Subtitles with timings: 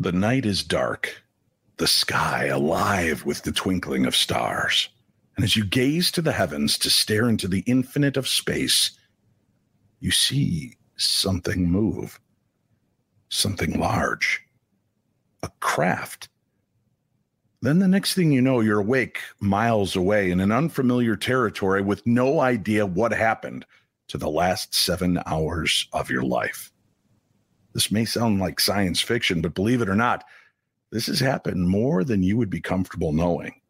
[0.00, 1.22] The night is dark,
[1.76, 4.88] the sky alive with the twinkling of stars.
[5.36, 8.92] And as you gaze to the heavens to stare into the infinite of space,
[10.00, 12.20] you see something move,
[13.28, 14.42] something large,
[15.42, 16.28] a craft.
[17.62, 22.06] Then the next thing you know, you're awake miles away in an unfamiliar territory with
[22.06, 23.64] no idea what happened
[24.08, 26.70] to the last seven hours of your life.
[27.74, 30.24] This may sound like science fiction, but believe it or not,
[30.92, 33.60] this has happened more than you would be comfortable knowing.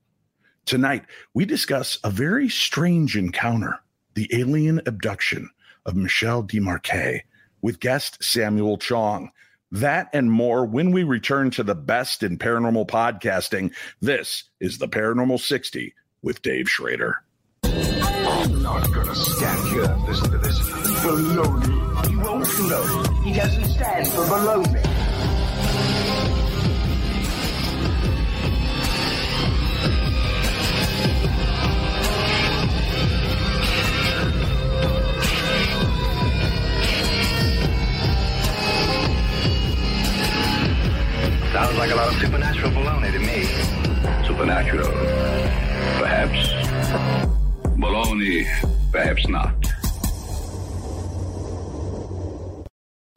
[0.67, 3.81] Tonight, we discuss a very strange encounter
[4.15, 5.51] the alien abduction
[5.87, 7.23] of Michel Desmarquet
[7.63, 9.31] with guest Samuel Chong.
[9.73, 13.75] That and more when we return to the best in paranormal podcasting.
[14.01, 17.17] This is the Paranormal 60 with Dave Schrader.
[17.65, 19.85] I'm not gonna stand here.
[19.85, 20.61] and Listen to this.
[20.61, 21.94] Baloney.
[22.11, 23.09] You won't float.
[23.25, 24.85] He doesn't stand for baloney.
[41.53, 44.27] Sounds like a lot of supernatural baloney to me.
[44.27, 44.91] Supernatural.
[45.99, 46.49] Perhaps.
[47.79, 48.47] Baloney.
[48.93, 49.74] Perhaps not.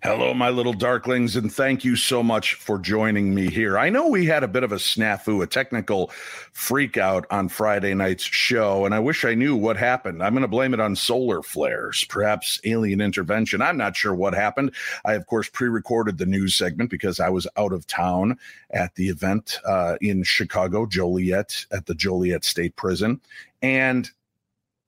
[0.08, 3.78] Hello, my little darklings, and thank you so much for joining me here.
[3.78, 6.08] I know we had a bit of a snafu, a technical
[6.54, 10.24] freakout on Friday night's show, and I wish I knew what happened.
[10.24, 13.62] I'm going to blame it on solar flares, perhaps alien intervention.
[13.62, 14.74] I'm not sure what happened.
[15.04, 18.40] I, of course, pre recorded the news segment because I was out of town
[18.72, 23.20] at the event uh, in Chicago, Joliet, at the Joliet State Prison.
[23.62, 24.10] And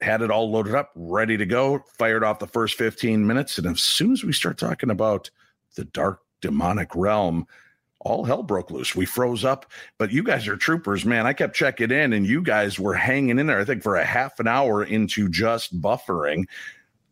[0.01, 3.57] had it all loaded up, ready to go, fired off the first 15 minutes.
[3.57, 5.29] And as soon as we start talking about
[5.75, 7.45] the dark demonic realm,
[8.01, 8.95] all hell broke loose.
[8.95, 9.65] We froze up,
[9.97, 11.27] but you guys are troopers, man.
[11.27, 14.05] I kept checking in and you guys were hanging in there, I think, for a
[14.05, 16.45] half an hour into just buffering.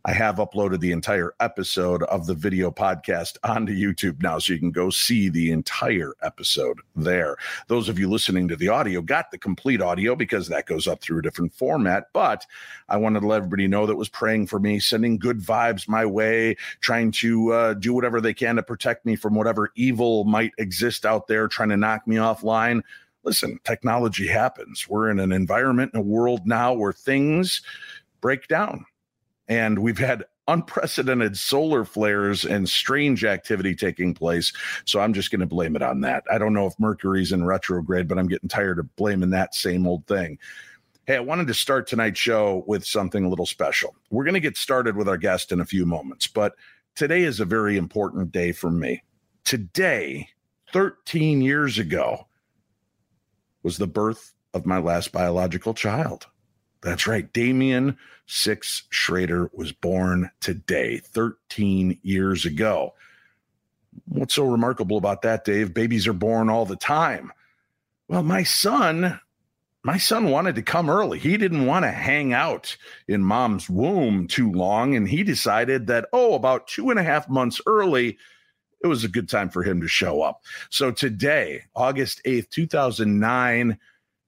[0.07, 4.59] I have uploaded the entire episode of the video podcast onto YouTube now, so you
[4.59, 7.35] can go see the entire episode there.
[7.67, 11.01] Those of you listening to the audio got the complete audio because that goes up
[11.01, 12.05] through a different format.
[12.13, 12.45] But
[12.87, 16.05] I wanted to let everybody know that was praying for me, sending good vibes my
[16.05, 20.53] way, trying to uh, do whatever they can to protect me from whatever evil might
[20.57, 22.81] exist out there, trying to knock me offline.
[23.25, 24.87] Listen, technology happens.
[24.87, 27.61] We're in an environment in a world now where things
[28.21, 28.85] break down
[29.47, 34.53] and we've had unprecedented solar flares and strange activity taking place.
[34.85, 36.23] So I'm just going to blame it on that.
[36.31, 39.85] I don't know if Mercury's in retrograde, but I'm getting tired of blaming that same
[39.85, 40.39] old thing.
[41.05, 43.95] Hey, I wanted to start tonight's show with something a little special.
[44.09, 46.55] We're going to get started with our guest in a few moments, but
[46.95, 49.03] today is a very important day for me.
[49.45, 50.27] Today,
[50.73, 52.27] 13 years ago,
[53.63, 56.27] was the birth of my last biological child.
[56.81, 57.31] That's right.
[57.31, 62.93] Damien Six Schrader was born today, 13 years ago.
[64.07, 65.73] What's so remarkable about that, Dave?
[65.73, 67.31] Babies are born all the time.
[68.07, 69.19] Well, my son,
[69.83, 71.19] my son wanted to come early.
[71.19, 72.77] He didn't want to hang out
[73.07, 74.95] in mom's womb too long.
[74.95, 78.17] And he decided that, oh, about two and a half months early,
[78.83, 80.43] it was a good time for him to show up.
[80.69, 83.77] So today, August 8th, 2009,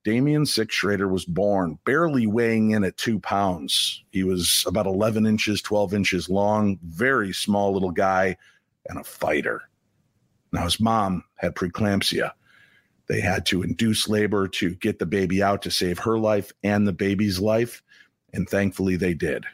[0.10, 4.04] Damien Six Schrader was born, barely weighing in at two pounds.
[4.10, 8.36] He was about 11 inches, 12 inches long, very small little guy,
[8.88, 9.62] and a fighter.
[10.52, 12.32] Now, his mom had preeclampsia.
[13.06, 16.88] They had to induce labor to get the baby out to save her life and
[16.88, 17.84] the baby's life.
[18.34, 19.46] And thankfully, they did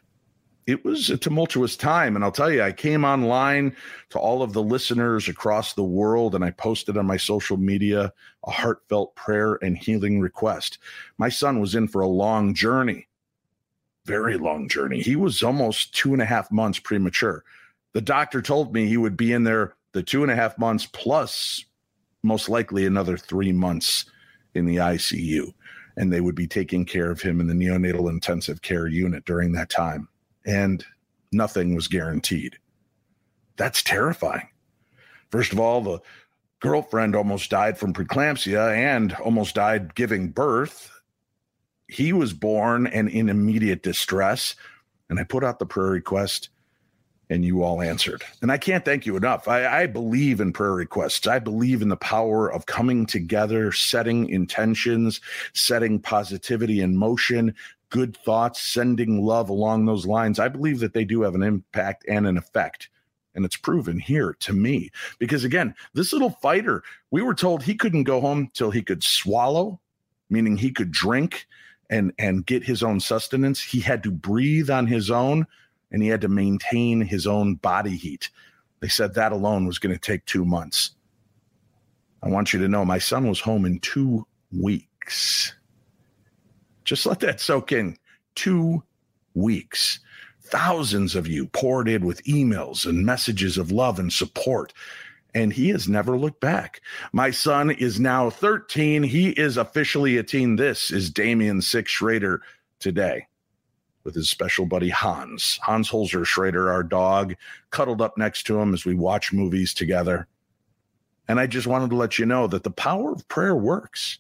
[0.68, 2.16] it was a tumultuous time.
[2.16, 3.76] And I'll tell you, I came online
[4.10, 8.12] to all of the listeners across the world and I posted on my social media
[8.46, 10.80] a heartfelt prayer and healing request.
[11.18, 13.08] My son was in for a long journey,
[14.06, 15.02] very long journey.
[15.02, 17.44] He was almost two and a half months premature.
[17.94, 20.88] The doctor told me he would be in there the two and a half months
[20.92, 21.64] plus
[22.24, 24.06] most likely another three months
[24.56, 25.54] in the ICU.
[25.96, 29.54] And they would be taking care of him in the neonatal intensive care unit during
[29.54, 30.10] that time
[30.46, 30.86] and
[31.32, 32.58] nothing was guaranteed.
[33.58, 34.50] That's terrifying.
[35.32, 36.00] First of all, the
[36.60, 40.92] girlfriend almost died from preeclampsia and almost died giving birth.
[41.88, 44.56] He was born and in immediate distress.
[45.10, 46.50] And I put out the prayer request
[47.30, 48.24] and you all answered.
[48.42, 49.48] And I can't thank you enough.
[49.48, 51.26] I, I, believe in prayer requests.
[51.26, 55.22] I believe in the power of coming together, setting intentions,
[55.54, 57.56] setting positivity in motion,
[57.96, 62.04] good thoughts, sending love along those lines, I believe that they do have an impact
[62.10, 62.90] and an effect.
[63.34, 67.76] And it's proven here to me because, again, this little fighter, we were told he
[67.76, 69.80] couldn't go home till he could swallow,
[70.30, 71.48] meaning he could drink
[71.90, 73.62] and and get his own sustenance.
[73.62, 75.48] He had to breathe on his own,
[75.90, 78.30] and he had to maintain his own body heat.
[78.82, 80.92] They said that alone was going to take two months.
[82.22, 85.54] I want you to know my son was home in two weeks.
[86.86, 87.98] Just let that soak in.
[88.36, 88.84] Two
[89.34, 90.00] weeks.
[90.42, 94.74] Thousands of you poured in with emails and messages of love and support,
[95.34, 96.82] and he has never looked back.
[97.12, 99.04] My son is now 13.
[99.04, 100.56] He is officially a teen.
[100.56, 102.42] This is Damien Six Schrader
[102.80, 103.28] today
[104.04, 105.60] with his special buddy Hans.
[105.64, 107.36] Hans Holzer Schrader, our dog,
[107.72, 110.28] cuddled up next to him as we watch movies together.
[111.28, 114.20] And I just wanted to let you know that the power of prayer works.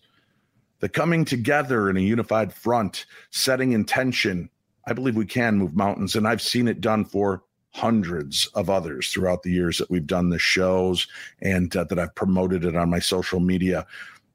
[0.86, 4.52] The coming together in a unified front, setting intention,
[4.86, 6.16] I believe we can move mountains.
[6.16, 7.42] And I've seen it done for
[7.72, 11.08] hundreds of others throughout the years that we've done the shows
[11.42, 13.88] and uh, that I've promoted it on my social media.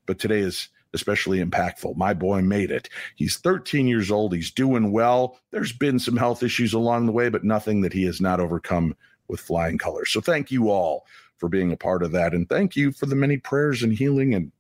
[0.07, 1.97] But today is especially impactful.
[1.97, 2.89] My boy made it.
[3.15, 4.35] He's 13 years old.
[4.35, 5.39] He's doing well.
[5.53, 8.97] There's been some health issues along the way, but nothing that he has not overcome
[9.29, 10.11] with flying colors.
[10.11, 11.07] So thank you all
[11.39, 12.35] for being a part of that.
[12.35, 14.51] And thank you for the many prayers and healing and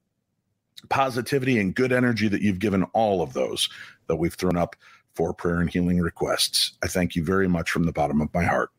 [0.88, 3.69] positivity and good energy that you've given all of those
[4.06, 4.77] that we've thrown up
[5.15, 6.73] for prayer and healing requests.
[6.82, 8.71] I thank you very much from the bottom of my heart.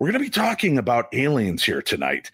[0.00, 2.30] We're going to be talking about aliens here tonight.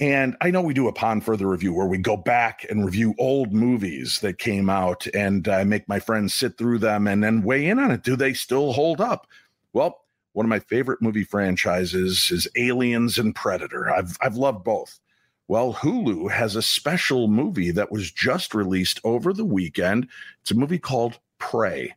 [0.00, 3.52] And I know we do upon further review where we go back and review old
[3.52, 7.42] movies that came out and I uh, make my friends sit through them and then
[7.42, 8.04] weigh in on it.
[8.04, 9.26] Do they still hold up?
[9.72, 9.98] Well,
[10.34, 13.90] one of my favorite movie franchises is Aliens and Predator.
[13.90, 15.00] I've I've loved both.
[15.48, 20.06] Well, Hulu has a special movie that was just released over the weekend.
[20.42, 21.94] It's a movie called Prey.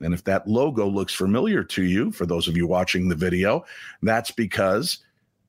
[0.00, 3.64] And if that logo looks familiar to you, for those of you watching the video,
[4.02, 4.98] that's because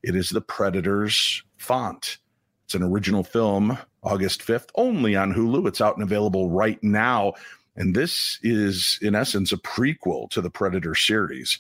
[0.02, 2.18] it is the Predator's font.
[2.66, 5.68] It's an original film, August 5th, only on Hulu.
[5.68, 7.34] It's out and available right now.
[7.76, 11.58] And this is, in essence, a prequel to the Predator series,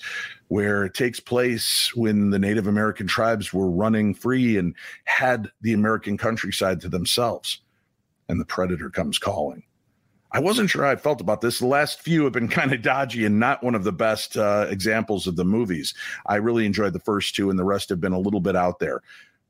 [0.47, 4.75] where it takes place when the Native American tribes were running free and
[5.05, 7.61] had the American countryside to themselves.
[8.29, 9.63] And the Predator comes calling.
[10.33, 11.59] I wasn't sure how I felt about this.
[11.59, 14.67] The last few have been kind of dodgy and not one of the best uh,
[14.69, 15.93] examples of the movies.
[16.25, 18.79] I really enjoyed the first two, and the rest have been a little bit out
[18.79, 19.01] there.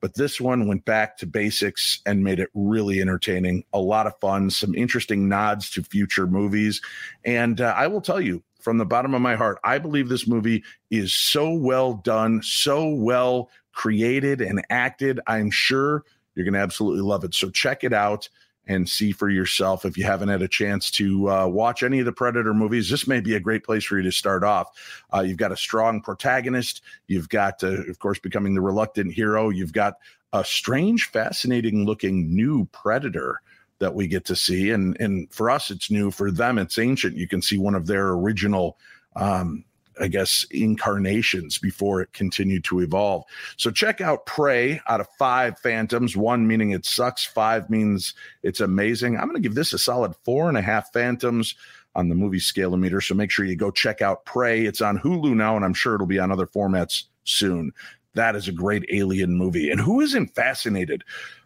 [0.04, 4.20] But this one went back to basics and made it really entertaining, a lot of
[4.20, 6.82] fun, some interesting nods to future movies.
[7.24, 10.28] And uh, I will tell you from the bottom of my heart, I believe this
[10.28, 10.62] movie
[10.92, 15.22] is so well done, so well created and acted.
[15.26, 16.04] I'm sure
[16.36, 17.34] you're going to absolutely love it.
[17.34, 18.28] So check it out
[18.68, 22.06] and see for yourself if you haven't had a chance to uh, watch any of
[22.06, 22.89] the Predator movies.
[22.89, 24.69] This may be a great place for you to start off.
[25.13, 26.81] Uh, you've got a strong protagonist.
[27.07, 29.50] You've got, uh, of course, becoming the reluctant hero.
[29.50, 29.95] You've got
[30.31, 33.42] a strange, fascinating looking new Predator
[33.80, 34.71] that we get to see.
[34.71, 36.10] And, and for us, it's new.
[36.10, 37.18] For them, it's ancient.
[37.18, 38.77] You can see one of their original
[39.15, 39.65] um,
[40.00, 43.24] I guess, incarnations before it continued to evolve.
[43.57, 46.18] So check out Prey out of five Phantoms.
[46.18, 49.18] One meaning it sucks, five means it's amazing.
[49.18, 51.56] I'm going to give this a solid four and a half Phantoms
[51.95, 53.01] on the movie scalometer.
[53.01, 54.66] So make sure you go check out Prey.
[54.66, 57.72] It's on Hulu now, and I'm sure it'll be on other formats soon.
[58.16, 59.69] That is a great alien movie.
[59.69, 61.04] And who isn't fascinated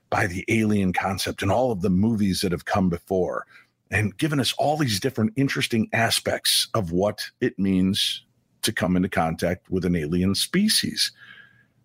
[0.10, 3.46] by the alien concept and all of the movies that have come before?
[3.92, 8.24] and given us all these different interesting aspects of what it means
[8.62, 11.12] to come into contact with an alien species.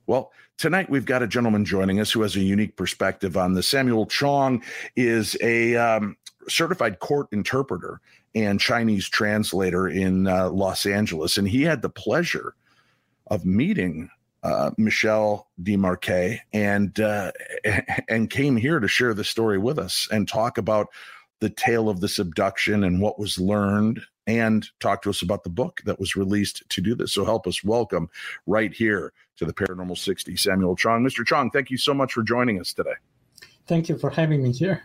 [0.07, 3.69] Well, tonight we've got a gentleman joining us who has a unique perspective on this.
[3.69, 4.63] Samuel Chong
[4.97, 6.17] is a um,
[6.49, 8.01] certified court interpreter
[8.35, 12.55] and Chinese translator in uh, Los Angeles, and he had the pleasure
[13.29, 14.11] of meeting
[14.43, 17.33] uh, Michel Desmarquet and uh,
[18.09, 20.89] and came here to share the story with us and talk about
[21.41, 25.51] the tale of this abduction and what was learned and talk to us about the
[25.51, 27.13] book that was released to do this.
[27.13, 28.09] So help us welcome
[28.47, 31.05] right here to the Paranormal 60 Samuel Chong.
[31.05, 31.27] Mr.
[31.27, 32.95] Chong, thank you so much for joining us today.
[33.67, 34.85] Thank you for having me here.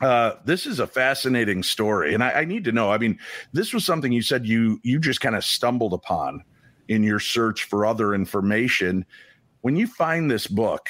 [0.00, 2.90] Uh, this is a fascinating story, and I, I need to know.
[2.90, 3.18] I mean,
[3.52, 6.42] this was something you said you you just kind of stumbled upon
[6.88, 9.04] in your search for other information.
[9.60, 10.88] When you find this book,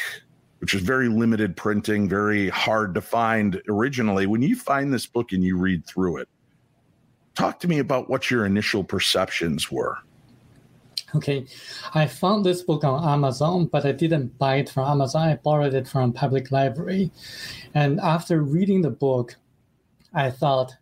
[0.59, 5.33] which is very limited printing, very hard to find originally, when you find this book
[5.33, 6.28] and you read through it,
[7.35, 9.99] talk to me about what your initial perceptions were.
[11.15, 11.47] Okay,
[11.95, 15.29] I found this book on Amazon, but I didn't buy it from Amazon.
[15.29, 17.11] I borrowed it from public library.
[17.75, 19.37] And after reading the book,
[20.15, 20.77] I thought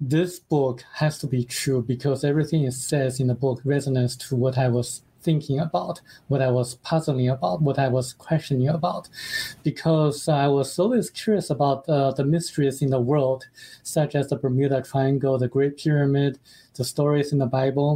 [0.00, 4.36] this book has to be true because everything it says in the book resonates to
[4.36, 9.04] what I was thinking about, what I was puzzling about, what I was questioning about,
[9.62, 13.40] because I was always curious about uh, the mysteries in the world,
[13.82, 16.38] such as the Bermuda Triangle, the Great Pyramid,
[16.76, 17.90] the stories in the Bible,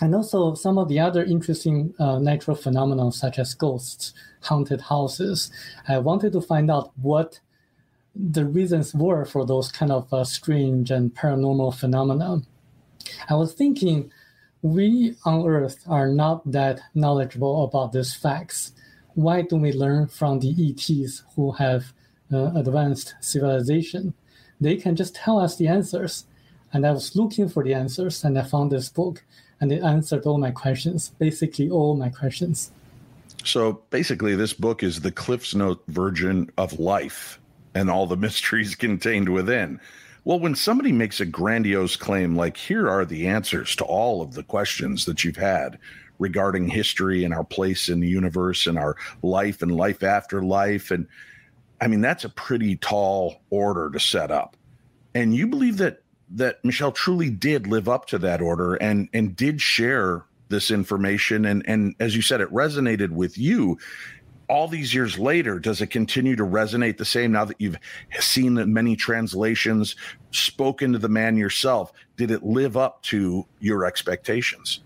[0.00, 4.12] and also some of the other interesting uh, natural phenomena, such as ghosts,
[4.48, 5.52] haunted houses.
[5.86, 7.38] I wanted to find out what
[8.16, 12.42] the reasons were for those kind of uh, strange and paranormal phenomena.
[13.30, 14.10] I was thinking
[14.64, 18.72] we on Earth are not that knowledgeable about these facts.
[19.14, 21.92] Why don't we learn from the ETs who have
[22.32, 24.14] uh, advanced civilization?
[24.62, 26.24] They can just tell us the answers.
[26.72, 29.22] And I was looking for the answers and I found this book
[29.60, 32.72] and it answered all my questions, basically all my questions.
[33.44, 37.38] So basically, this book is the Cliff's Note version of life
[37.74, 39.78] and all the mysteries contained within.
[40.24, 44.34] Well, when somebody makes a grandiose claim like, here are the answers to all of
[44.34, 45.78] the questions that you've had
[46.18, 50.90] regarding history and our place in the universe and our life and life after life.
[50.90, 51.06] And
[51.80, 54.56] I mean, that's a pretty tall order to set up.
[55.14, 56.00] And you believe that
[56.30, 61.44] that Michelle truly did live up to that order and and did share this information
[61.44, 63.78] and and as you said it resonated with you
[64.48, 67.78] all these years later, does it continue to resonate the same now that you've
[68.20, 69.96] seen the many translations,
[70.30, 71.92] spoken to the man yourself?
[72.16, 74.80] Did it live up to your expectations?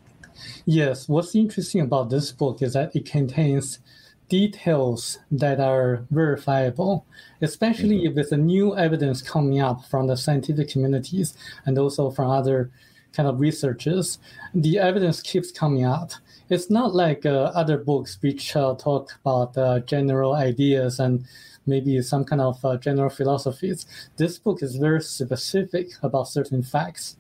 [0.65, 1.09] Yes.
[1.09, 3.81] What's interesting about this book is that it contains
[4.29, 7.07] details that are verifiable,
[7.41, 8.15] especially mm-hmm.
[8.15, 11.35] with the new evidence coming up from the scientific communities
[11.67, 12.71] and also from other
[13.12, 14.19] kind of researchers.
[14.55, 16.19] The evidence keeps coming out.
[16.50, 21.25] it's not like uh, other books which uh, talk about uh, general ideas and
[21.67, 23.87] maybe some kind of uh, general philosophies.
[24.17, 27.17] This book is very specific about certain facts.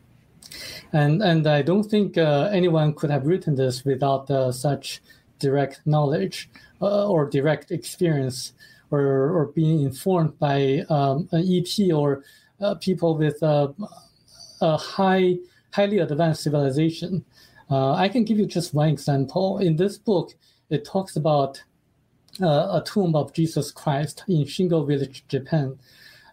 [0.92, 5.02] And, and I don't think uh, anyone could have written this without uh, such
[5.38, 6.48] direct knowledge
[6.80, 8.52] or direct experience
[8.90, 12.24] or, or being informed by um, an ET or
[12.80, 13.74] people with a
[14.62, 15.36] high,
[15.78, 17.24] highly advanced civilization.
[17.70, 19.58] Uh, I can give you just one example.
[19.58, 20.34] In this book,
[20.70, 21.62] it talks about
[22.42, 25.78] uh, a tomb of Jesus Christ in Shingo Village, Japan.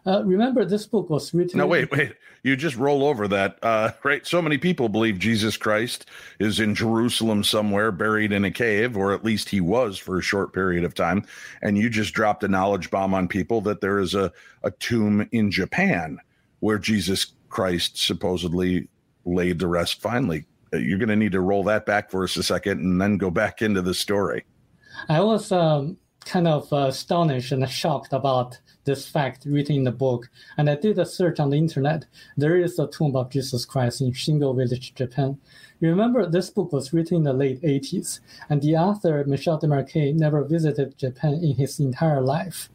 [0.07, 1.59] Uh, remember, this book was written.
[1.59, 2.13] No, wait, wait.
[2.41, 4.25] You just roll over that, uh, right?
[4.25, 6.07] So many people believe Jesus Christ
[6.39, 10.23] is in Jerusalem somewhere, buried in a cave, or at least he was for a
[10.23, 11.25] short period of time.
[11.61, 14.31] And you just dropped a knowledge bomb on people that there is a,
[14.63, 16.19] a tomb in Japan
[16.61, 18.87] where Jesus Christ supposedly
[19.25, 20.45] laid to rest finally
[20.79, 23.29] you're going to need to roll that back for us a second and then go
[23.29, 24.45] back into the story.
[25.09, 29.91] I was um, kind of uh, astonished and shocked about this fact written in the
[29.91, 30.29] book.
[30.57, 32.05] And I did a search on the internet.
[32.37, 35.39] There is a tomb of Jesus Christ in Shingo Village, Japan.
[35.81, 40.43] Remember, this book was written in the late 80s, and the author, Michel Desmarquet, never
[40.43, 42.69] visited Japan in his entire life.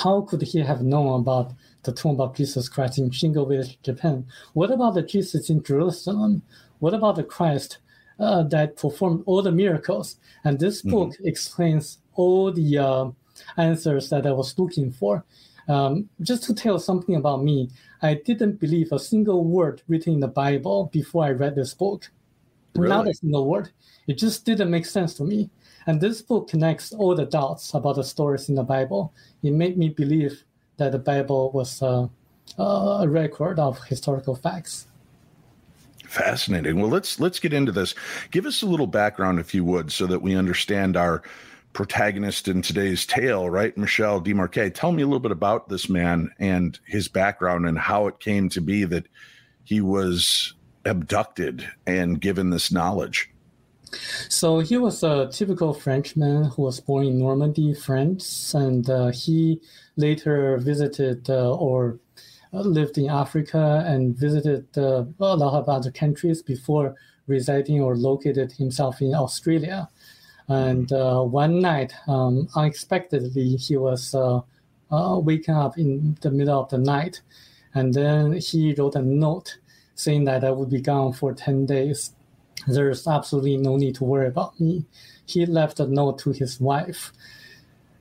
[0.00, 1.52] How could he have known about
[1.84, 4.26] the tomb of Jesus Christ in Shingo Village, Japan?
[4.54, 6.42] What about the Jesus in Jerusalem?
[6.80, 7.78] What about the Christ
[8.18, 10.16] uh, that performed all the miracles?
[10.44, 10.90] And this mm-hmm.
[10.90, 11.26] book mm-hmm.
[11.26, 13.10] explains all the uh,
[13.56, 15.24] answers that I was looking for.
[15.66, 17.70] Um, just to tell something about me,
[18.02, 22.10] I didn't believe a single word written in the Bible before I read this book.
[22.74, 22.88] Really?
[22.88, 23.70] Not a single word.
[24.06, 25.50] It just didn't make sense to me.
[25.86, 29.12] And this book connects all the dots about the stories in the Bible.
[29.42, 30.44] It made me believe
[30.76, 32.08] that the Bible was uh,
[32.58, 34.86] uh a record of historical facts.
[36.06, 36.80] Fascinating.
[36.80, 37.94] Well, let's let's get into this.
[38.30, 41.22] Give us a little background, if you would, so that we understand our
[41.72, 43.76] protagonist in today's tale, right?
[43.76, 44.74] Michel Desmarquet.
[44.74, 48.48] Tell me a little bit about this man and his background and how it came
[48.50, 49.06] to be that
[49.64, 50.54] he was
[50.84, 53.33] abducted and given this knowledge.
[54.28, 59.60] So he was a typical Frenchman who was born in Normandy, France, and uh, he
[59.96, 61.98] later visited uh, or
[62.52, 66.94] lived in Africa and visited uh, a lot of other countries before
[67.26, 69.88] residing or located himself in Australia.
[70.48, 74.40] And uh, one night, um, unexpectedly, he was uh,
[74.90, 77.22] uh, waken up in the middle of the night.
[77.74, 79.58] And then he wrote a note
[79.94, 82.12] saying that I would be gone for 10 days.
[82.66, 84.84] There's absolutely no need to worry about me.
[85.26, 87.12] He left a note to his wife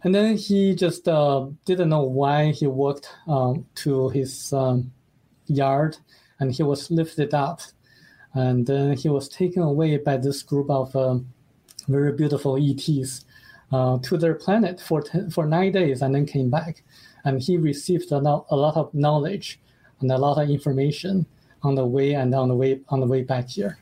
[0.04, 4.92] and then he just uh, didn't know why he walked um, to his um,
[5.48, 5.98] yard
[6.40, 7.62] and he was lifted up.
[8.34, 11.30] And then he was taken away by this group of um,
[11.88, 13.26] very beautiful ETs
[13.72, 16.84] uh, to their planet for, ten, for nine days and then came back.
[17.24, 19.62] And he received a, no- a lot of knowledge
[20.02, 21.26] and a lot of information
[21.62, 23.78] on the way and on the way on the way back here.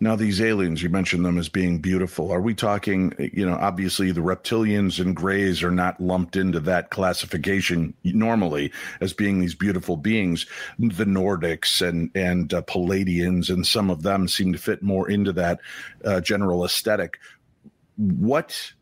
[0.00, 2.32] Now, these aliens, you mentioned them as being beautiful.
[2.32, 6.90] Are we talking, you know, obviously the reptilians and grays are not lumped into that
[6.90, 10.46] classification normally as being these beautiful beings.
[10.78, 15.32] The Nordics and, and uh, Pleiadians and some of them seem to fit more into
[15.34, 15.60] that
[16.04, 17.18] uh, general aesthetic.
[17.96, 18.72] What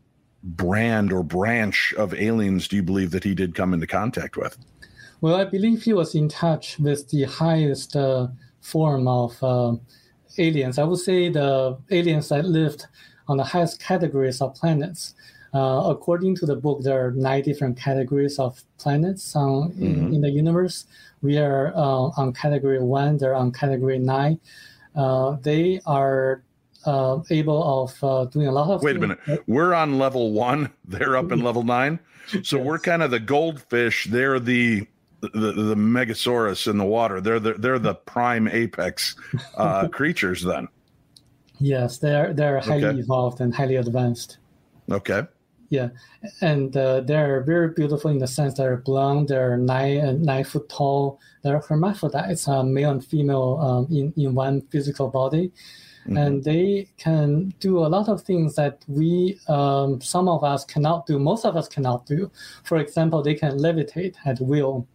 [0.43, 4.57] brand or branch of aliens do you believe that he did come into contact with?
[5.21, 8.27] Well, I believe he was in touch with the highest uh,
[8.61, 9.75] form of uh,
[10.37, 10.77] aliens.
[10.77, 12.87] I would say the aliens that lived
[13.27, 15.15] on the highest categories of planets.
[15.53, 19.83] Uh, according to the book, there are nine different categories of planets mm-hmm.
[19.83, 20.85] in, in, the universe.
[21.21, 24.39] We are uh, on category one, they're on category nine.
[24.95, 26.43] Uh, they are
[26.85, 28.83] uh, able of uh, doing a lot of.
[28.83, 30.71] Wait a minute, we're on level one.
[30.85, 31.99] They're up in level nine,
[32.43, 32.65] so yes.
[32.65, 34.05] we're kind of the goldfish.
[34.05, 34.87] They're the
[35.21, 37.21] the, the Megasaurus in the water.
[37.21, 39.15] They're the, they're the prime apex
[39.57, 40.43] uh, creatures.
[40.43, 40.67] Then.
[41.59, 42.99] Yes, they're they're highly okay.
[42.99, 44.37] evolved and highly advanced.
[44.91, 45.23] Okay.
[45.69, 45.89] Yeah,
[46.41, 49.29] and uh, they're very beautiful in the sense they're blonde.
[49.29, 51.19] They're nine nine foot tall.
[51.43, 55.51] They're hermaphrodites, uh, male and female um, in in one physical body.
[56.05, 56.17] Mm-hmm.
[56.17, 61.07] And they can do a lot of things that we, um, some of us cannot
[61.07, 62.29] do, most of us cannot do.
[62.63, 64.87] For example, they can levitate at will.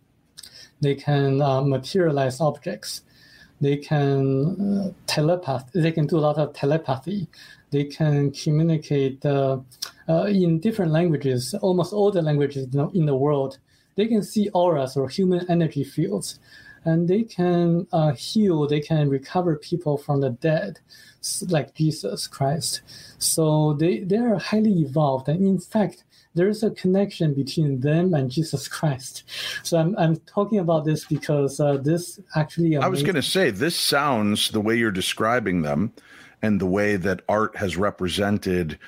[0.80, 3.02] They can uh, materialize objects.
[3.60, 5.70] They can uh, telepath.
[5.74, 7.28] They can do a lot of telepathy.
[7.70, 9.58] They can communicate uh,
[10.08, 13.58] uh in different languages, almost all the languages in the world.
[13.96, 16.40] They can see auras or human energy fields
[16.84, 20.80] and they can uh, heal, they can recover people from the dead,
[21.48, 22.80] like Jesus Christ.
[23.18, 25.28] So they, they are highly evolved.
[25.28, 29.24] And in fact, there is a connection between them and Jesus Christ.
[29.62, 32.74] So I'm, I'm talking about this because uh, this actually.
[32.74, 32.84] Amazing.
[32.84, 35.92] I was going to say, this sounds the way you're describing them
[36.42, 38.78] and the way that art has represented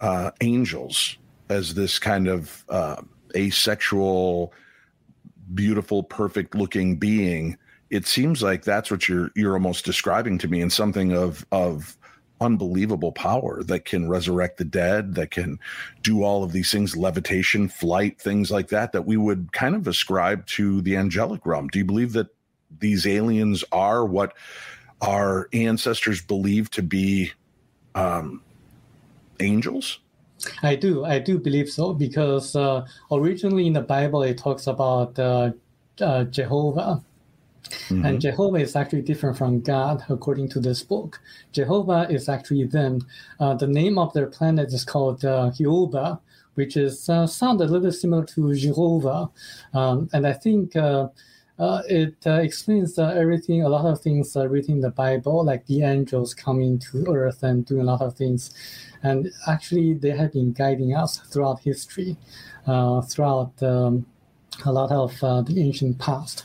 [0.00, 1.16] uh, angels
[1.48, 3.02] as this kind of uh,
[3.34, 4.52] asexual
[5.54, 7.56] beautiful, perfect looking being,
[7.90, 11.96] it seems like that's what you're you're almost describing to me in something of of
[12.40, 15.58] unbelievable power that can resurrect the dead, that can
[16.02, 19.86] do all of these things, levitation, flight, things like that, that we would kind of
[19.86, 21.68] ascribe to the angelic realm.
[21.68, 22.28] Do you believe that
[22.78, 24.34] these aliens are what
[25.02, 27.32] our ancestors believed to be
[27.94, 28.42] um,
[29.40, 29.98] angels?
[30.62, 35.18] I do, I do believe so because uh, originally in the Bible it talks about
[35.18, 35.52] uh,
[36.00, 37.02] uh, Jehovah,
[37.70, 38.04] mm-hmm.
[38.04, 41.20] and Jehovah is actually different from God according to this book.
[41.52, 43.06] Jehovah is actually them.
[43.38, 46.20] Uh, the name of their planet is called uh, Jehovah,
[46.54, 49.30] which is uh, sound a little bit similar to Thiaoouba,
[49.74, 50.76] um, and I think.
[50.76, 51.08] Uh,
[51.90, 55.82] it uh, explains uh, everything, a lot of things written in the Bible, like the
[55.82, 58.54] angels coming to earth and doing a lot of things.
[59.02, 62.16] And actually, they have been guiding us throughout history,
[62.66, 64.06] uh, throughout um,
[64.64, 66.44] a lot of uh, the ancient past.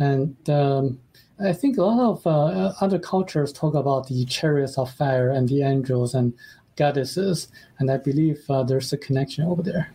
[0.00, 0.98] And um,
[1.38, 5.48] I think a lot of uh, other cultures talk about the chariots of fire and
[5.48, 6.32] the angels and
[6.76, 7.48] goddesses.
[7.78, 9.92] And I believe uh, there's a connection over there.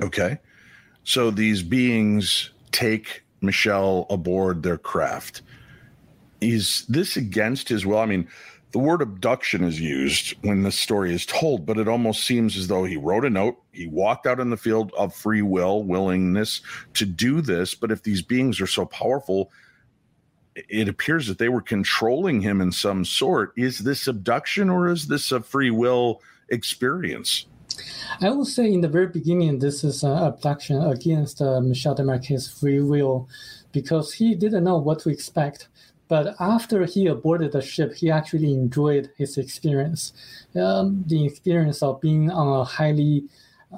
[0.00, 0.38] Okay.
[1.04, 5.42] So these beings take Michel aboard their craft.
[6.40, 7.98] Is this against his will?
[7.98, 8.28] I mean,
[8.72, 12.68] the word abduction is used when this story is told, but it almost seems as
[12.68, 16.60] though he wrote a note, he walked out in the field of free will, willingness
[16.94, 17.74] to do this.
[17.74, 19.50] But if these beings are so powerful,
[20.54, 23.52] it appears that they were controlling him in some sort.
[23.56, 27.46] Is this abduction or is this a free will experience?
[28.20, 32.48] I will say in the very beginning, this is an abduction against uh, Michel Desmarquet's
[32.48, 33.28] free will
[33.72, 35.68] because he didn't know what to expect.
[36.10, 40.12] But after he aborted the ship, he actually enjoyed his experience,
[40.56, 43.26] um, the experience of being on a highly,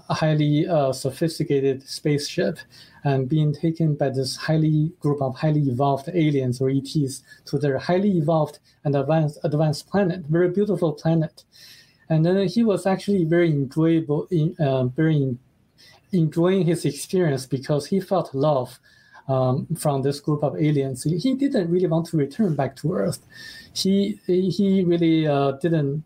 [0.09, 2.59] highly uh, sophisticated spaceship
[3.05, 7.77] and being taken by this highly group of highly evolved aliens or ETs to their
[7.77, 11.45] highly evolved and advanced advanced planet, very beautiful planet.
[12.09, 15.37] And then he was actually very enjoyable, in, uh, very
[16.13, 18.81] enjoying his experience because he felt love
[19.29, 21.05] um, from this group of aliens.
[21.05, 23.21] He, didn't really want to return back to Earth.
[23.75, 26.05] He he really uh, didn't.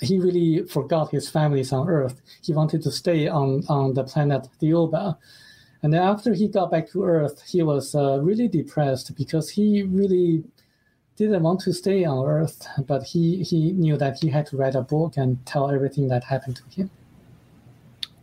[0.00, 2.20] He really forgot his families on Earth.
[2.42, 5.16] He wanted to stay on on the planet Thiaoouba.
[5.84, 10.44] And after he got back to Earth, he was uh, really depressed because he really
[11.16, 14.76] didn't want to stay on Earth, but he, he knew that he had to write
[14.76, 16.90] a book and tell everything that happened to him.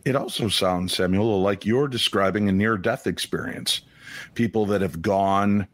[0.04, 3.82] It also sounds, Samuel, like you're describing a near death experience
[4.34, 5.66] people that have gone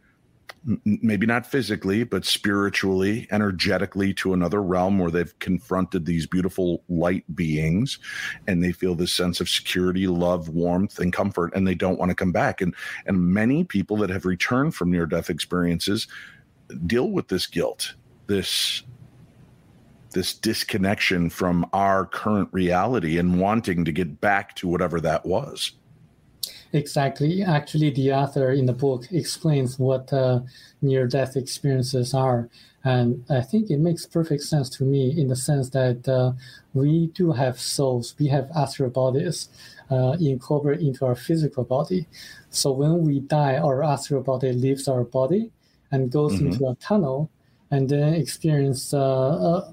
[0.84, 7.24] maybe not physically, but spiritually, energetically to another realm where they've confronted these beautiful light
[7.36, 7.98] beings
[8.46, 12.10] and they feel this sense of security, love, warmth, and comfort, and they don't want
[12.10, 12.60] to come back.
[12.60, 12.74] And
[13.06, 16.08] and many people that have returned from near death experiences
[16.86, 17.94] deal with this guilt,
[18.26, 18.82] this
[20.12, 25.72] this disconnection from our current reality and wanting to get back to whatever that was.
[26.72, 27.42] Exactly.
[27.42, 30.40] Actually, the author in the book explains what uh,
[30.82, 32.48] near death experiences are.
[32.84, 36.32] And I think it makes perfect sense to me in the sense that uh,
[36.74, 39.48] we do have souls, we have astral bodies
[39.90, 42.06] uh, incorporated into our physical body.
[42.50, 45.50] So when we die, our astral body leaves our body
[45.90, 46.48] and goes mm-hmm.
[46.48, 47.30] into a tunnel
[47.70, 49.00] and then experience uh,
[49.56, 49.72] uh,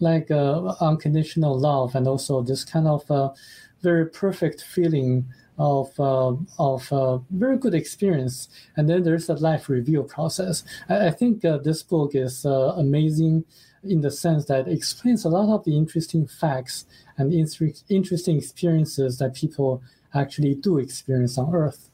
[0.00, 3.34] like uh, unconditional love and also this kind of
[3.82, 5.24] very perfect feeling
[5.58, 10.64] of uh, of uh, very good experience, and then there's a life review process.
[10.88, 13.44] I, I think uh, this book is uh, amazing
[13.84, 16.86] in the sense that it explains a lot of the interesting facts
[17.18, 19.82] and interesting experiences that people
[20.14, 21.90] actually do experience on Earth.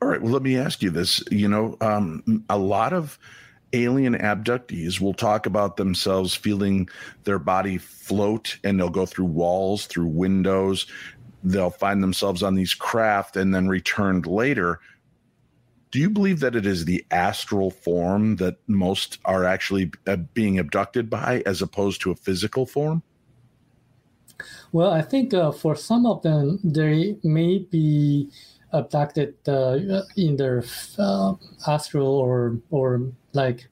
[0.00, 0.20] All right.
[0.20, 1.22] Well, let me ask you this.
[1.30, 3.18] You know, um, a lot of
[3.72, 6.88] alien abductees will talk about themselves feeling
[7.24, 10.86] their body float and they'll go through walls, through windows
[11.44, 14.80] they'll find themselves on these craft and then returned later.
[15.90, 20.58] Do you believe that it is the astral form that most are actually uh, being
[20.58, 23.02] abducted by as opposed to a physical form?
[24.72, 28.30] Well, I think uh, for some of them, they may be
[28.72, 30.64] abducted uh, in their
[30.98, 31.34] uh,
[31.68, 33.68] astral or or like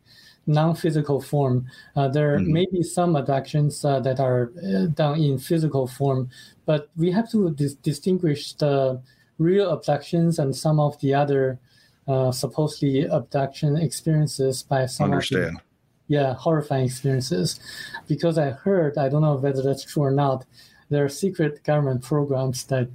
[0.46, 1.66] non-physical form.
[1.94, 2.52] Uh, there mm-hmm.
[2.52, 6.28] may be some abductions uh, that are uh, done in physical form,
[6.66, 9.00] but we have to dis- distinguish the
[9.38, 11.58] real abductions and some of the other
[12.08, 15.56] uh, supposedly abduction experiences by some Understand.
[15.56, 15.62] The,
[16.08, 17.60] yeah, horrifying experiences.
[18.08, 20.44] Because I heard, I don't know whether that's true or not,
[20.90, 22.88] there are secret government programs that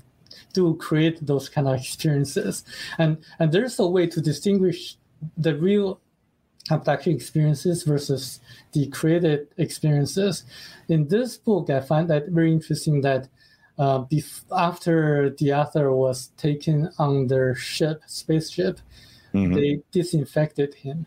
[0.54, 2.64] do create those kind of experiences.
[2.98, 4.98] And and there's a way to distinguish
[5.38, 6.00] the real
[6.70, 8.40] abduction experiences versus
[8.74, 10.44] the created experiences.
[10.90, 13.28] In this book, I find that very interesting that
[13.78, 18.80] uh, bef- after the author was taken on their ship, spaceship,
[19.34, 19.54] mm-hmm.
[19.54, 21.06] they disinfected him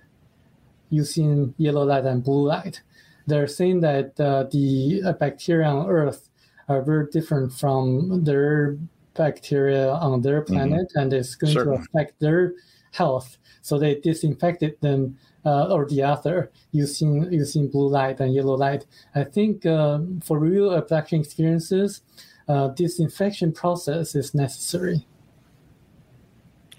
[0.88, 2.82] using yellow light and blue light.
[3.26, 6.28] They're saying that uh, the uh, bacteria on Earth
[6.68, 8.76] are very different from their
[9.14, 10.54] bacteria on their mm-hmm.
[10.54, 10.98] planet, mm-hmm.
[10.98, 12.54] and it's going to affect their
[12.92, 13.38] health.
[13.62, 18.86] So they disinfected them uh, or the other using using blue light and yellow light.
[19.14, 22.02] I think uh, for real abduction experiences,
[22.48, 25.06] uh, disinfection process is necessary.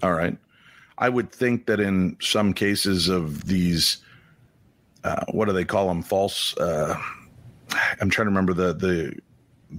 [0.02, 0.36] All right,
[0.98, 3.98] I would think that in some cases of these,
[5.04, 6.02] uh, what do they call them?
[6.02, 6.56] False.
[6.56, 7.00] Uh,
[8.00, 9.18] I'm trying to remember the the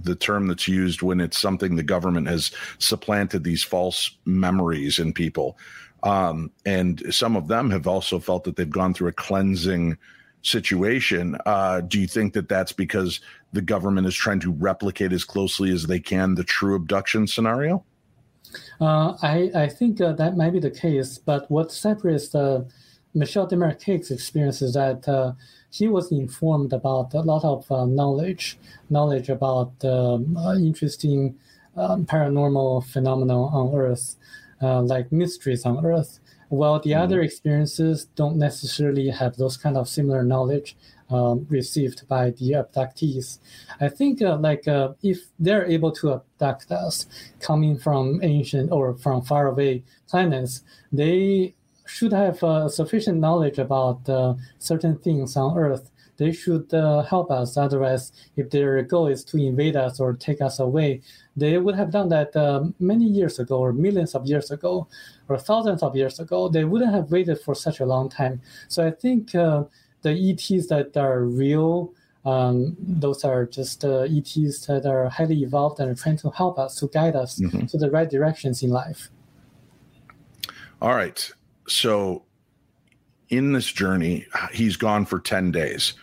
[0.02, 5.14] the term that's used when it's something the government has supplanted these false memories in
[5.14, 5.58] people.
[6.04, 9.98] Um, and some of them have also felt that they've gone through a cleansing
[10.42, 11.38] situation.
[11.46, 13.22] Uh, do you think that that's because
[13.54, 17.84] the government is trying to replicate as closely as they can the true abduction scenario?
[18.80, 21.18] Uh, I, I think uh, that might be the case.
[21.18, 22.68] But what separates the
[23.14, 25.34] Michel Desmarquet's experience is that uh,
[25.70, 28.58] he was informed about a lot of uh, knowledge,
[28.90, 31.36] knowledge about um, uh, interesting
[31.78, 34.16] um, paranormal phenomena on Earth
[34.64, 37.02] uh, like mysteries on Earth, while the mm.
[37.02, 40.78] other experiences don't necessarily have those kind of similar knowledge
[41.10, 43.40] um, received by the abductees.
[43.80, 47.06] I think uh, like uh, if they're able to abduct us
[47.40, 51.54] coming from ancient or from faraway planets, they
[51.86, 55.92] should have uh, sufficient knowledge about uh, certain things on Earth
[56.24, 57.58] they should uh, help us.
[57.58, 61.02] Otherwise, if their goal is to invade us or take us away,
[61.36, 64.88] they would have done that uh, many years ago, or millions of years ago,
[65.28, 66.48] or thousands of years ago.
[66.48, 68.40] They wouldn't have waited for such a long time.
[68.70, 69.66] So I think uh,
[70.02, 71.94] the ETs that are real.
[72.26, 76.58] Um, those are just uh, ETs that are highly evolved and are trying to help
[76.58, 77.66] us to guide us mm-hmm.
[77.66, 79.10] to the right directions in life.
[80.82, 81.20] All right.
[81.68, 82.24] So
[83.28, 85.96] in this journey, he's gone for 10 days.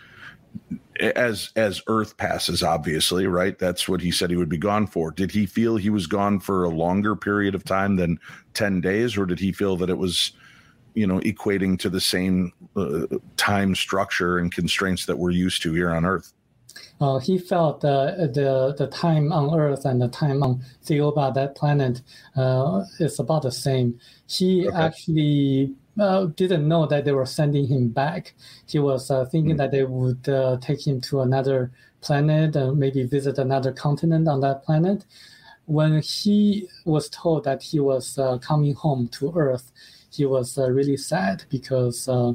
[0.99, 3.57] As as Earth passes, obviously, right?
[3.57, 5.11] That's what he said he would be gone for.
[5.11, 8.19] Did he feel he was gone for a longer period of time than
[8.53, 10.33] 10 days, or did he feel that it was,
[10.93, 15.73] you know, equating to the same uh, time structure and constraints that we're used to
[15.73, 16.33] here on Earth?
[17.01, 21.55] Uh, he felt uh, the the time on Earth and the time on Thiaoouba, that
[21.55, 22.01] planet,
[22.35, 23.99] uh, is about the same.
[24.27, 24.77] He okay.
[24.77, 28.33] actually uh, didn't know that they were sending him back.
[28.67, 29.57] He was uh, thinking mm-hmm.
[29.57, 34.41] that they would uh, take him to another planet and maybe visit another continent on
[34.41, 35.05] that planet.
[35.65, 39.71] When he was told that he was uh, coming home to Earth,
[40.09, 42.33] he was uh, really sad because uh,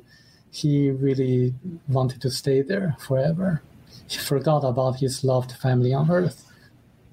[0.50, 1.54] he really
[1.88, 3.62] wanted to stay there forever.
[4.08, 6.50] He forgot about his loved family on Earth.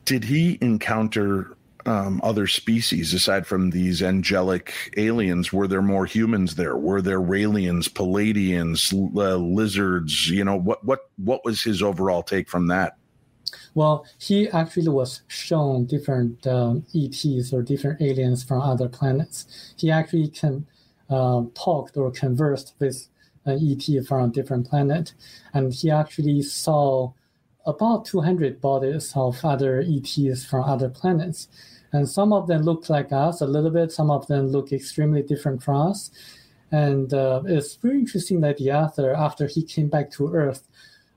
[0.05, 5.51] Did he encounter um, other species aside from these angelic aliens?
[5.51, 6.77] Were there more humans there?
[6.77, 10.29] Were there Raelians, Pleiadians, uh, lizards?
[10.29, 12.97] You know what what what was his overall take from that?
[13.75, 19.73] Well, he actually was shown different um, ETs or different aliens from other planets.
[19.77, 20.65] He actually can
[21.09, 23.07] uh, talked or conversed with
[23.45, 25.13] an ET from a different planet,
[25.53, 27.11] and he actually saw
[27.65, 31.47] about 200 bodies of other ETs from other planets.
[31.93, 35.21] And some of them look like us a little bit, some of them look extremely
[35.21, 36.11] different from us.
[36.71, 40.67] And uh, it's very interesting that the author, after he came back to Earth,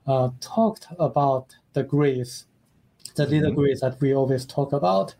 [0.05, 2.45] uh, talked about the grays,
[3.15, 3.33] the mm-hmm.
[3.33, 5.15] little grays that we always talk about.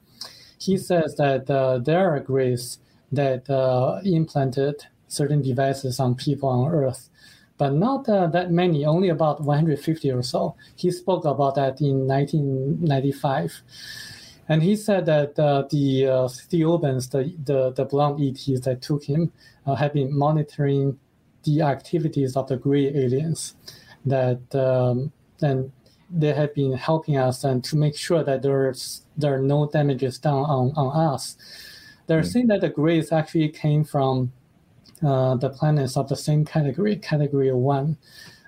[0.60, 2.78] He says that uh, there are grays
[3.12, 7.10] that uh, implanted certain devices on people on Earth,
[7.58, 10.56] but not uh, that many, only about 150 or so.
[10.76, 13.62] He spoke about that in 1995.
[14.49, 19.03] And he said that uh, the uh, Thiaoubans, the, the, the blonde ETs that took
[19.03, 19.31] him,
[19.65, 20.97] uh, have been monitoring
[21.43, 23.55] the activities of the gray aliens.
[24.05, 25.71] That um, and
[26.10, 30.17] they have been helping us and to make sure that there's there are no damages
[30.17, 31.36] done on, on us.
[32.07, 34.31] They're mm saying that the grays actually came from
[35.05, 37.97] uh, the planets of the same category, category one,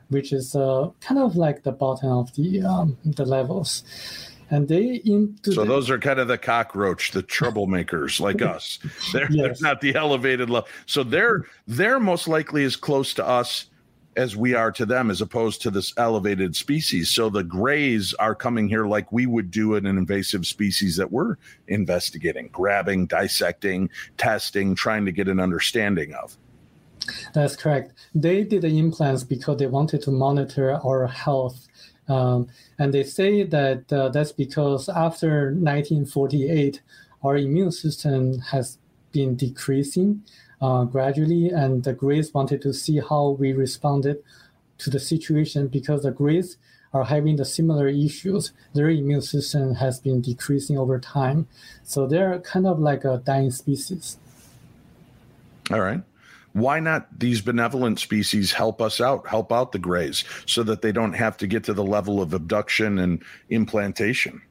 [0.07, 3.83] which is uh, kind of like the bottom of the um, the levels
[4.51, 8.79] and they into so the, those are kind of the cockroach the troublemakers like us.
[9.13, 9.59] They're, yes.
[9.59, 13.65] they're not the elevated level so they're they're most likely as close to us
[14.19, 17.09] as we are to them as opposed to this elevated species.
[17.09, 21.09] So the grays are coming here like we would do in an invasive species that
[21.09, 21.38] we're
[21.69, 26.38] investigating grabbing dissecting testing trying to get an understanding of.
[27.33, 27.93] That's correct.
[28.13, 31.68] They did the implants because they wanted to monitor our health
[32.10, 32.48] um,
[32.80, 36.82] and they say that uh, that's because after 1948,
[37.24, 38.80] our immune system has
[39.12, 40.24] been decreasing
[40.62, 44.24] uh, gradually, and the Greys wanted to see how we responded
[44.80, 46.58] to the situation because the Greys
[46.93, 48.52] are having the similar issues.
[48.74, 51.48] Their immune system has been decreasing over time,
[51.84, 54.17] so they're kind of like a dying species.
[55.72, 56.02] All right
[56.60, 60.91] why not these benevolent species help us out, help out the grays so that they
[60.91, 64.41] don't have to get to the level of abduction and implantation?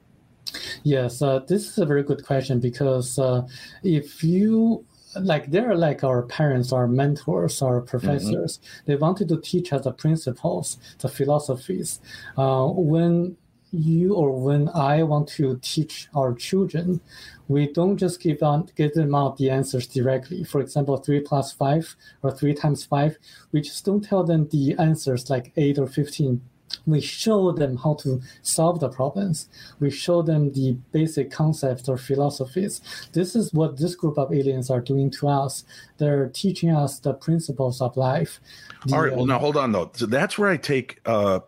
[0.83, 3.47] Yes, uh, this is a very good question because uh,
[3.83, 4.85] if you
[5.21, 8.59] like they're like our parents, our mentors, our professors.
[8.59, 8.83] Mm-hmm.
[8.87, 12.01] They wanted to teach us the principles, the philosophies.
[12.37, 13.37] Uh, when
[13.73, 17.01] you or when I want to teach our children,
[17.49, 20.45] we don't just give on give them out the answers directly.
[20.45, 23.19] For example, three plus five or three times five.
[23.53, 26.41] We just don't tell them the answers like eight or fifteen.
[26.87, 29.49] We show them how to solve the problems.
[29.81, 32.83] We show them the basic concepts or philosophies.
[33.13, 35.65] This is what this group of aliens are doing to us.
[35.97, 38.41] They're teaching us the principles of life.
[38.87, 39.17] The, All right.
[39.17, 39.91] Well, now hold on though.
[39.95, 41.01] So that's where I take.
[41.07, 41.41] Uh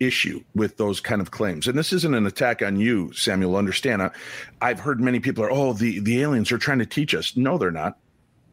[0.00, 1.68] issue with those kind of claims.
[1.68, 3.56] And this isn't an attack on you, Samuel.
[3.56, 4.02] Understand?
[4.02, 4.10] I,
[4.60, 7.36] I've heard many people are, oh, the, the aliens are trying to teach us.
[7.36, 7.98] No, they're not.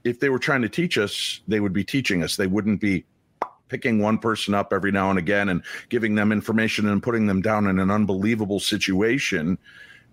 [0.03, 2.35] If they were trying to teach us, they would be teaching us.
[2.35, 3.05] They wouldn't be
[3.69, 7.41] picking one person up every now and again and giving them information and putting them
[7.41, 9.57] down in an unbelievable situation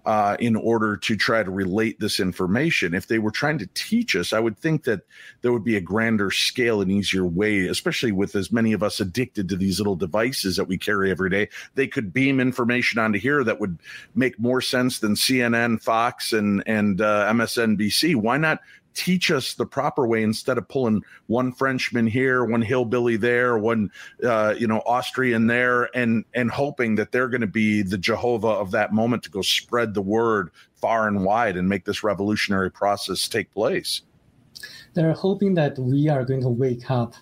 [0.06, 2.94] uh, in order to try to relate this information.
[2.94, 5.00] If they were trying to teach us, I would think that
[5.40, 9.00] there would be a grander scale and easier way, especially with as many of us
[9.00, 11.48] addicted to these little devices that we carry every day.
[11.74, 13.78] They could beam information onto here that would
[14.14, 18.16] make more sense than CNN, Fox, and and uh, MSNBC.
[18.16, 18.60] Why not
[18.94, 23.90] teach us the proper way instead of pulling one Frenchman here, one hillbilly there, one
[24.24, 28.48] uh, you know Austrian there, and and hoping that they're going to be the Jehovah
[28.48, 32.70] of that moment to go spread the word far and wide and make this revolutionary
[32.70, 34.02] process take place.
[34.94, 37.14] They're hoping that we are going to wake up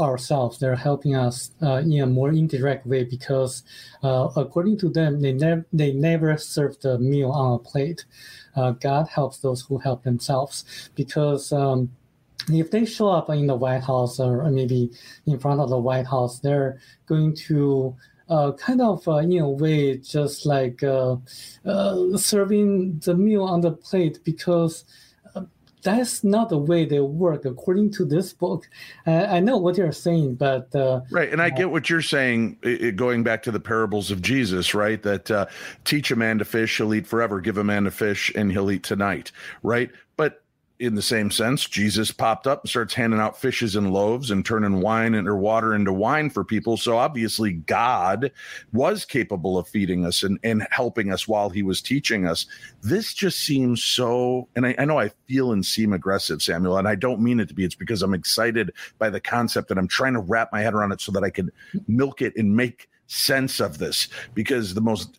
[0.00, 0.58] ourselves.
[0.58, 3.64] They're helping us uh, in a more indirect way because,
[4.04, 8.04] uh, according to them, they never they never serve the meal on a plate
[8.58, 10.90] uh, God helps those who help themselves.
[10.94, 11.90] Because um,
[12.50, 14.90] if they show up in the White House or maybe
[15.26, 17.96] in front of the White House, they're going to
[18.28, 21.16] uh, kind of, uh, in a way, just like uh,
[21.64, 24.84] uh serving the meal on the plate because
[25.82, 28.68] that's not the way they work according to this book.
[29.06, 32.58] Uh, I know what you're saying, but uh, right, and I get what you're saying.
[32.62, 35.02] It, going back to the parables of Jesus, right?
[35.02, 35.46] That uh,
[35.84, 37.40] teach a man to fish, he'll eat forever.
[37.40, 39.90] Give a man a fish, and he'll eat tonight, right?
[40.80, 44.46] In the same sense, Jesus popped up and starts handing out fishes and loaves and
[44.46, 46.76] turning wine and or water into wine for people.
[46.76, 48.30] So obviously, God
[48.72, 52.46] was capable of feeding us and, and helping us while he was teaching us.
[52.80, 56.86] This just seems so, and I, I know I feel and seem aggressive, Samuel, and
[56.86, 57.64] I don't mean it to be.
[57.64, 60.92] It's because I'm excited by the concept and I'm trying to wrap my head around
[60.92, 61.50] it so that I can
[61.88, 65.18] milk it and make sense of this because the most.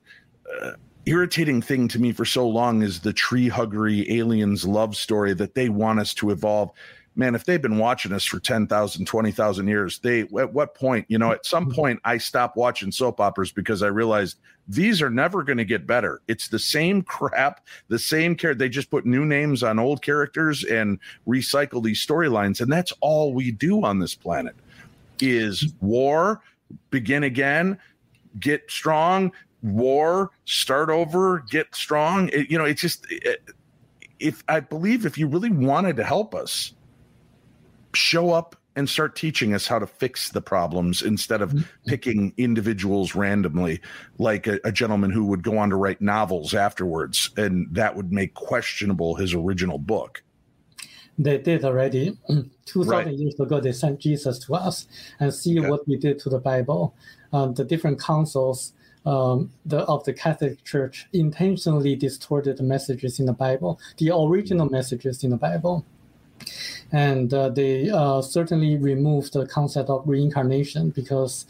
[0.62, 0.72] Uh,
[1.10, 5.56] irritating thing to me for so long is the tree huggery aliens love story that
[5.56, 6.72] they want us to evolve.
[7.16, 11.18] Man if they've been watching us for 10,000 20,000 years they at what point you
[11.18, 11.74] know at some mm-hmm.
[11.74, 15.88] point I stopped watching soap operas because I realized these are never going to get
[15.88, 16.22] better.
[16.28, 20.64] It's the same crap the same care they just put new names on old characters
[20.64, 24.56] and recycle these storylines and that's all we do on this planet
[25.20, 26.42] is war
[26.92, 27.78] begin again
[28.40, 32.30] get strong war, start over, get strong.
[32.30, 33.42] It, you know, it's just it,
[34.20, 36.74] if I believe if you really wanted to help us,
[37.94, 41.64] show up and start teaching us how to fix the problems instead of mm-hmm.
[41.88, 43.82] picking individuals randomly,
[44.20, 48.14] like a, a, gentleman who would go on to write novels afterwards, and that would
[48.14, 50.24] make questionable his original book.
[51.18, 52.18] They did already.
[52.66, 53.14] 2,000 right.
[53.14, 54.88] years ago, they sent Jesus to us
[55.20, 56.96] and see what we did to the Bible.
[57.34, 58.74] Um, the different councils
[59.10, 64.70] um, the of the Catholic Church intentionally distorted the messages in the Bible, the original
[64.70, 65.84] messages in the Bible,
[66.92, 71.48] and uh, they uh, certainly removed the concept of reincarnation because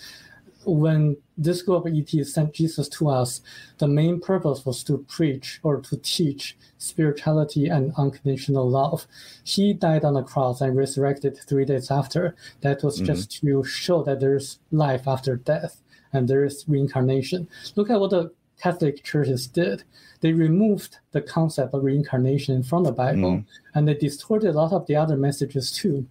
[0.66, 3.42] when this group of ETs sent Jesus to us,
[3.78, 9.06] the main purpose was to preach or to teach spirituality and unconditional love.
[9.44, 12.36] He died on the cross and resurrected three days after.
[12.62, 13.06] That was mm-hmm.
[13.06, 15.82] just to show that there's life after death
[16.14, 17.48] and there is reincarnation.
[17.76, 19.84] Look at what the Catholic churches did.
[20.22, 23.46] They removed the concept of reincarnation from the Bible, mm.
[23.74, 26.06] and they distorted a lot of the other messages too.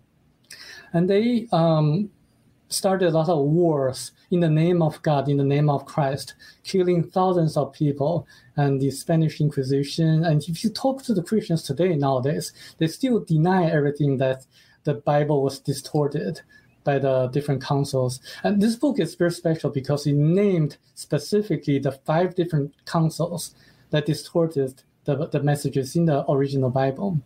[0.93, 2.11] And they um,
[2.69, 6.35] started a lot of wars in the name of God, in the name of Christ,
[6.65, 8.27] killing thousands of people.
[8.57, 10.25] And the Spanish Inquisition.
[10.25, 14.47] And if you talk to the Christians today nowadays, they still deny everything that
[14.85, 16.41] the Bible was distorted
[16.89, 18.19] by the different councils.
[18.45, 23.55] And this book is very special because it named specifically the five different councils
[23.91, 27.21] that distorted the, the messages in the original Bible.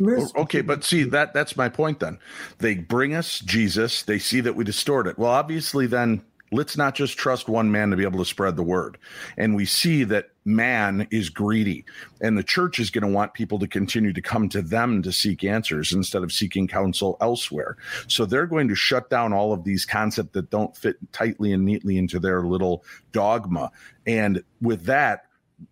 [0.00, 2.20] Oh, okay, but see that that's my point then.
[2.58, 5.18] They bring us Jesus, they see that we distort it.
[5.18, 8.62] Well, obviously then let's not just trust one man to be able to spread the
[8.62, 8.96] word.
[9.36, 11.84] And we see that man is greedy,
[12.20, 15.12] and the church is going to want people to continue to come to them to
[15.12, 17.76] seek answers instead of seeking counsel elsewhere.
[18.08, 21.64] So they're going to shut down all of these concepts that don't fit tightly and
[21.64, 23.70] neatly into their little dogma.
[24.06, 25.26] And with that,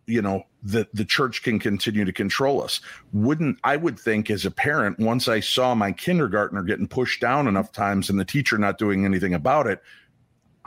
[0.07, 2.83] you know the the church can continue to control us
[3.15, 7.49] wouldn't i would think as a parent once i saw my kindergartner getting pushed down
[7.49, 9.81] enough times and the teacher not doing anything about it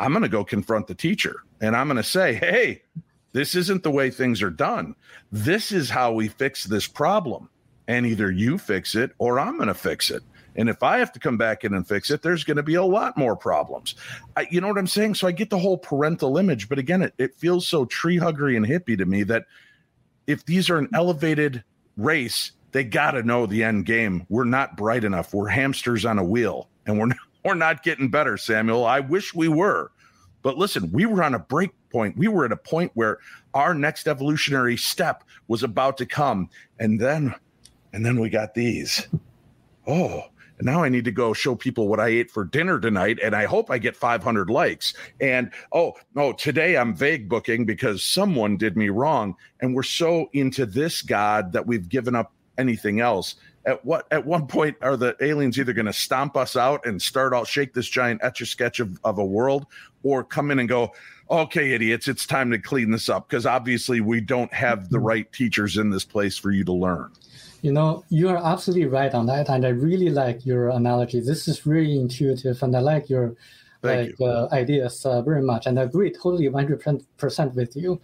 [0.02, 2.82] I'm going to go confront the teacher and I'm going to say, hey,
[3.34, 4.96] this isn't the way things are done.
[5.32, 7.50] This is how we fix this problem.
[7.88, 10.24] And either you fix it or I'm going to fix it.
[10.56, 12.76] And if I have to come back in and fix it, there's going to be
[12.76, 13.96] a lot more problems.
[14.36, 15.16] I, you know what I'm saying?
[15.16, 18.58] So I get the whole parental image, but again, it, it feels so tree huggery
[18.58, 19.46] and hippie to me that
[20.28, 21.64] if these are an elevated
[21.98, 24.26] race, they got to know the end game.
[24.30, 25.34] We're not bright enough.
[25.34, 28.86] We're hamsters on a wheel, and we're not, we're not getting better, Samuel.
[28.86, 29.92] I wish we were.
[30.42, 32.18] But listen, we were on a break point.
[32.18, 33.20] We were at a point where
[33.54, 36.50] our next evolutionary step was about to come.
[36.80, 37.36] And then
[37.94, 39.08] and then we got these.
[39.88, 40.24] Oh,
[40.58, 43.36] and now I need to go show people what I ate for dinner tonight, and
[43.36, 44.94] I hope I get 500 likes.
[45.20, 49.36] And oh, no, today I'm vague booking because someone did me wrong.
[49.60, 54.26] And we're so into this God that we've given up anything else at what at
[54.26, 57.74] one point are the aliens either going to stomp us out and start all shake
[57.74, 59.66] this giant etch a sketch of, of a world
[60.04, 60.92] or come in and go
[61.30, 65.08] okay idiots it's time to clean this up because obviously we don't have the mm-hmm.
[65.08, 67.12] right teachers in this place for you to learn
[67.62, 71.48] you know you are absolutely right on that and i really like your analogy this
[71.48, 73.36] is really intuitive and i like your
[73.82, 74.26] Thank like you.
[74.26, 78.02] uh, ideas uh, very much and i agree totally 100% with you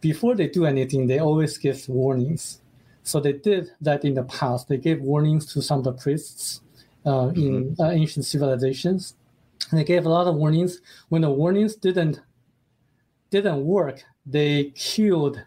[0.00, 2.60] before they do anything they always give warnings
[3.04, 4.68] so they did that in the past.
[4.68, 6.62] They gave warnings to some of the priests
[7.06, 7.82] uh, in mm-hmm.
[7.82, 9.14] uh, ancient civilizations.
[9.70, 10.80] And they gave a lot of warnings.
[11.10, 12.20] When the warnings didn't
[13.30, 15.42] didn't work, they killed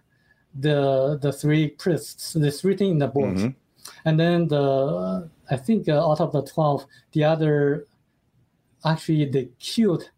[0.53, 2.35] the the three priests.
[2.35, 3.35] It's written in the book.
[3.35, 3.49] Mm-hmm.
[4.05, 7.87] and then the I think uh, out of the twelve, the other
[8.85, 10.11] actually they killed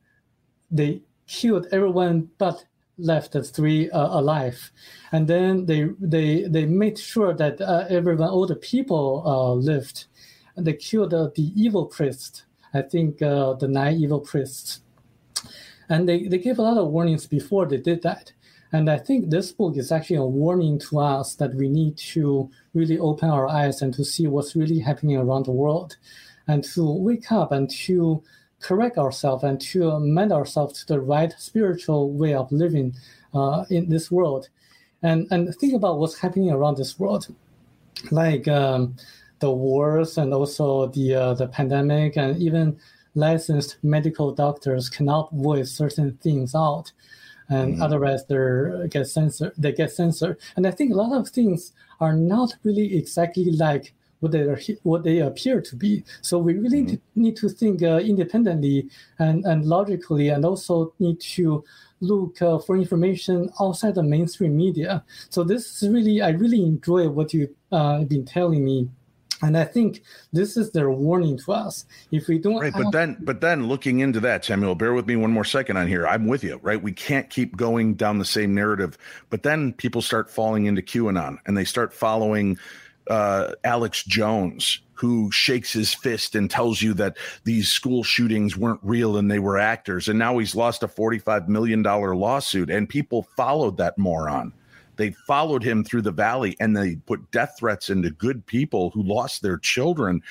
[0.70, 2.66] they killed everyone but
[3.00, 4.72] left three uh, alive,
[5.12, 10.06] and then they they they made sure that uh, everyone all the people uh, lived,
[10.56, 12.46] and they killed the evil priest.
[12.74, 14.82] I think uh, the nine evil priests,
[15.90, 18.34] and they they gave a lot of warnings before they did that.
[18.72, 22.52] And I think this book is actually a warning to us that we need to
[22.76, 25.98] really open our eyes and to see what's really happening around the world,
[26.48, 28.22] and to wake up and to
[28.60, 32.94] correct ourselves and to amend ourselves to the right spiritual way of living
[33.34, 34.50] uh, in this world,
[35.02, 37.34] and and think about what's happening around this world,
[38.12, 38.96] like um,
[39.40, 42.78] the wars and also the uh, the pandemic and even
[43.16, 46.92] licensed medical doctors cannot voice certain things out.
[47.50, 47.82] And mm-hmm.
[47.82, 50.38] otherwise they get censored they get censored.
[50.56, 54.60] And i think a lot of things are not really exactly like what they are,
[54.84, 56.04] what they appear to be.
[56.22, 57.22] So we really mm-hmm.
[57.22, 61.64] need to think uh, independently and, and logically, and also need to
[62.02, 65.04] look uh, for information outside the mainstream media.
[65.30, 68.90] So this is really, I really enjoy what you've uh, been telling me
[69.42, 70.04] and I think
[70.34, 71.86] this is their warning to us.
[72.12, 75.16] If we don't, right, but then, but then looking into that, Samuel, bear with me
[75.16, 76.06] one more second on here.
[76.06, 76.82] I'm with you, right?
[76.82, 78.98] We can't keep going down the same narrative.
[79.30, 82.58] But then people start falling into QAnon and they start following
[83.10, 88.80] uh, Alex Jones, who shakes his fist and tells you that these school shootings weren't
[88.84, 90.08] real and they were actors.
[90.08, 94.54] And now he's lost a $45 million lawsuit, and people followed that moron.
[95.00, 99.02] They followed him through the valley and they put death threats into good people who
[99.02, 100.22] lost their children.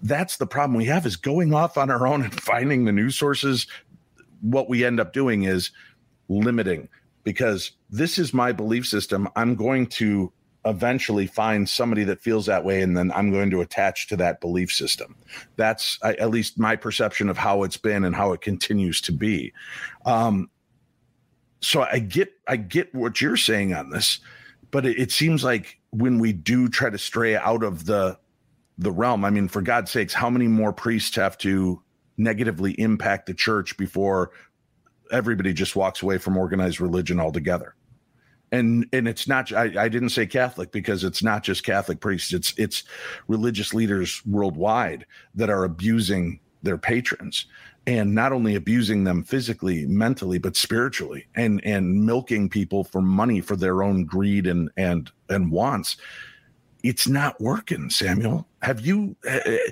[0.00, 3.18] That's the problem we have is going off on our own and finding the news
[3.18, 3.66] sources.
[4.40, 5.72] What we end up doing is
[6.28, 6.88] limiting
[7.24, 9.28] because this is my belief system.
[9.34, 10.32] I'm going to
[10.64, 14.40] eventually find somebody that feels that way and then i'm going to attach to that
[14.40, 15.16] belief system.
[15.56, 19.52] That's at least my perception of how it's been and how it continues to be.
[20.06, 20.48] Um,
[21.62, 24.20] so i get i get what you're saying on this
[24.70, 28.18] but it, it seems like when we do try to stray out of the
[28.78, 31.80] the realm i mean for god's sakes how many more priests have to
[32.18, 34.32] negatively impact the church before
[35.10, 37.74] everybody just walks away from organized religion altogether
[38.52, 42.32] and and it's not I, I didn't say catholic because it's not just catholic priests
[42.32, 42.84] it's it's
[43.26, 47.46] religious leaders worldwide that are abusing their patrons
[47.86, 53.40] and not only abusing them physically mentally but spiritually and and milking people for money
[53.40, 55.96] for their own greed and and and wants.
[56.82, 58.46] It's not working samuel.
[58.60, 59.70] Have you eh, eh, uh,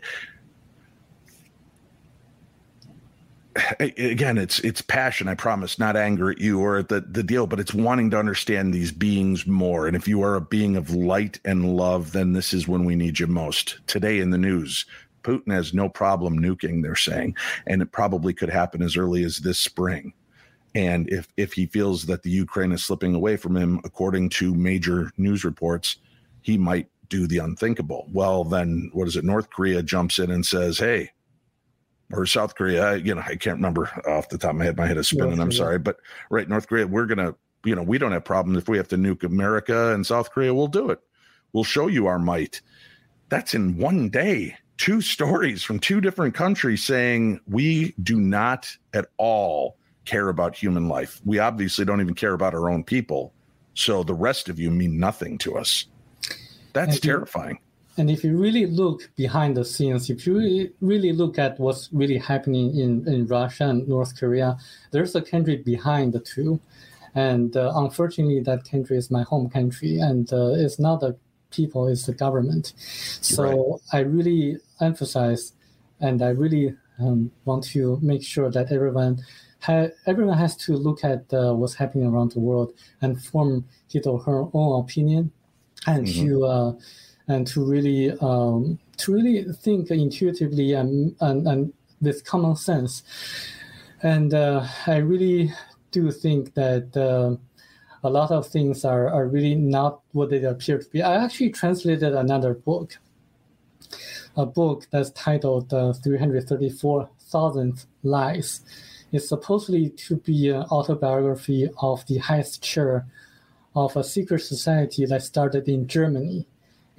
[3.80, 7.48] again it's it's passion i promise not anger at you or at the the deal
[7.48, 9.86] but it's wanting to understand these beings more.
[9.86, 12.94] And if you are a being of light and love then this is when we
[12.94, 13.78] need you most.
[13.86, 14.86] Today in the news
[15.22, 17.36] putin has no problem nuking they're saying
[17.66, 20.12] and it probably could happen as early as this spring.
[20.74, 24.54] And if if he feels that the ukraine is slipping away from him according to
[24.54, 25.96] major news reports
[26.42, 28.08] he might do the unthinkable.
[28.12, 29.24] Well then what is it?
[29.24, 31.10] North korea jumps in and says hey
[32.12, 32.96] or South Korea.
[32.96, 34.76] You know, I can't remember off the top of my head.
[34.76, 35.36] My head is spinning.
[35.36, 35.58] North I'm Korea.
[35.58, 35.98] sorry, but
[36.30, 36.86] right, North Korea.
[36.86, 37.34] We're gonna,
[37.64, 40.54] you know, we don't have problems if we have to nuke America and South Korea.
[40.54, 41.00] We'll do it.
[41.52, 42.60] We'll show you our might.
[43.28, 44.56] That's in one day.
[44.76, 50.88] Two stories from two different countries saying we do not at all care about human
[50.88, 51.20] life.
[51.24, 53.32] We obviously don't even care about our own people.
[53.74, 55.86] So the rest of you mean nothing to us.
[56.72, 57.58] That's terrifying.
[58.00, 61.90] And if you really look behind the scenes, if you really, really look at what's
[61.92, 64.56] really happening in, in Russia and North Korea,
[64.90, 66.58] there's a country behind the two.
[67.14, 71.14] And uh, unfortunately, that country is my home country, and uh, it's not the
[71.50, 72.72] people, it's the government.
[73.20, 73.44] So
[73.92, 73.98] right.
[73.98, 75.52] I really emphasize
[76.00, 79.22] and I really um, want to make sure that everyone
[79.60, 82.72] ha- everyone has to look at uh, what's happening around the world
[83.02, 85.32] and form his or her own opinion
[85.86, 86.26] and mm-hmm.
[86.26, 86.72] to uh,
[87.30, 93.02] and to really um, to really think intuitively and, and, and with common sense.
[94.02, 95.52] And uh, I really
[95.92, 97.36] do think that uh,
[98.02, 101.02] a lot of things are, are really not what they appear to be.
[101.02, 102.98] I actually translated another book,
[104.36, 108.62] a book that's titled uh, 334,000 Lies.
[109.12, 113.06] It's supposedly to be an autobiography of the highest chair
[113.76, 116.46] of a secret society that started in Germany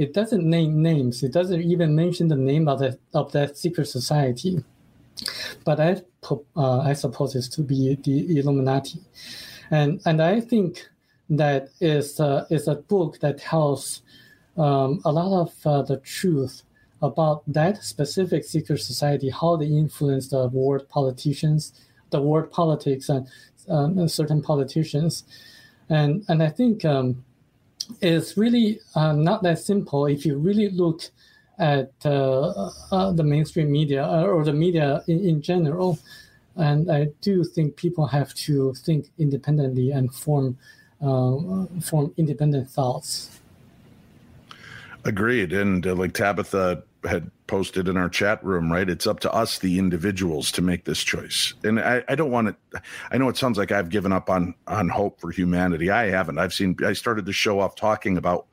[0.02, 1.22] it doesn't name names.
[1.22, 4.64] It doesn't even mention the name of that of that secret society.
[5.64, 6.02] But I
[6.56, 9.00] uh, I suppose it's to be the Illuminati,
[9.70, 10.90] and and I think
[11.30, 14.02] that is uh, is a book that tells
[14.58, 16.64] um, a lot of uh, the truth
[17.04, 21.74] about that specific secret society, how they influence the world politicians,
[22.10, 23.28] the world politics, and,
[23.70, 25.26] um, and certain politicians,
[25.90, 27.24] and and I think um,
[28.02, 31.02] it's really uh, not that simple if you really look
[31.60, 36.00] at uh, uh, the mainstream media uh, or the media in, in general.
[36.56, 40.58] And I do think people have to think independently and form
[41.02, 43.40] uh, form independent thoughts.
[45.04, 45.54] Agreed.
[45.54, 48.90] And uh, like Tabitha had posted in our chat room, right?
[48.90, 51.54] It's up to us, the individuals, to make this choice.
[51.64, 52.82] And I, I don't want to.
[53.12, 55.90] I know it sounds like I've given up on on hope for humanity.
[55.90, 56.38] I haven't.
[56.38, 56.76] I've seen.
[56.86, 58.48] I started the show off talking about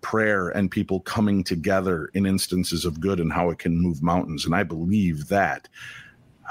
[0.00, 4.46] prayer and people coming together in instances of good and how it can move mountains.
[4.46, 5.68] And I believe that.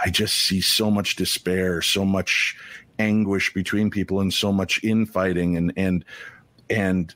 [0.06, 2.56] I just see so much despair, so much
[3.00, 6.06] anguish between people, and so much infighting, and and
[6.70, 7.14] and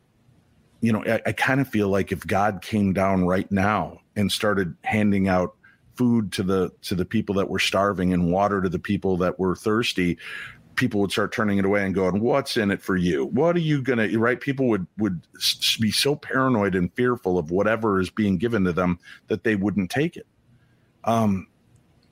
[0.82, 4.32] you know, I, I kind of feel like if God came down right now and
[4.32, 5.56] started handing out
[5.96, 9.40] food to the to the people that were starving and water to the people that
[9.40, 10.18] were thirsty,
[10.76, 13.26] people would start turning it away and going, "What's in it for you?
[13.26, 14.40] What are you gonna?" Right?
[14.40, 15.22] People would would
[15.80, 19.92] be so paranoid and fearful of whatever is being given to them that they wouldn't
[19.92, 20.28] take it.
[21.04, 21.48] Um,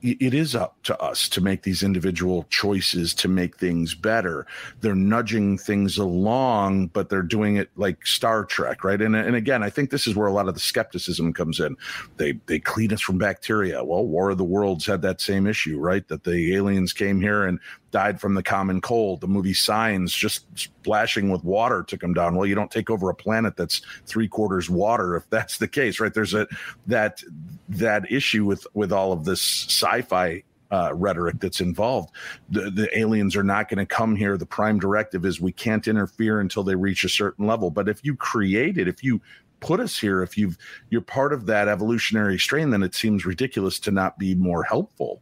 [0.02, 4.46] it is up to us to make these individual choices to make things better.
[4.80, 9.00] They're nudging things along, but they're doing it like Star Trek, right?
[9.00, 11.76] And, and again, I think this is where a lot of the skepticism comes in.
[12.16, 13.84] They they clean us from bacteria.
[13.84, 16.06] Well, War of the Worlds had that same issue, right?
[16.08, 17.58] That the aliens came here and
[17.92, 19.20] died from the common cold.
[19.20, 22.34] The movie Signs, just splashing with water, took them down.
[22.34, 26.00] Well, you don't take over a planet that's three quarters water if that's the case,
[26.00, 26.12] right?
[26.12, 26.48] There's a
[26.88, 27.22] that
[27.68, 32.10] that issue with with all of this sci-fi uh, rhetoric that's involved.
[32.48, 34.38] The, the aliens are not going to come here.
[34.38, 37.70] The prime directive is we can't interfere until they reach a certain level.
[37.70, 39.20] But if you create it, if you
[39.60, 40.56] put us here, if you've
[40.90, 45.20] you're part of that evolutionary strain, then it seems ridiculous to not be more helpful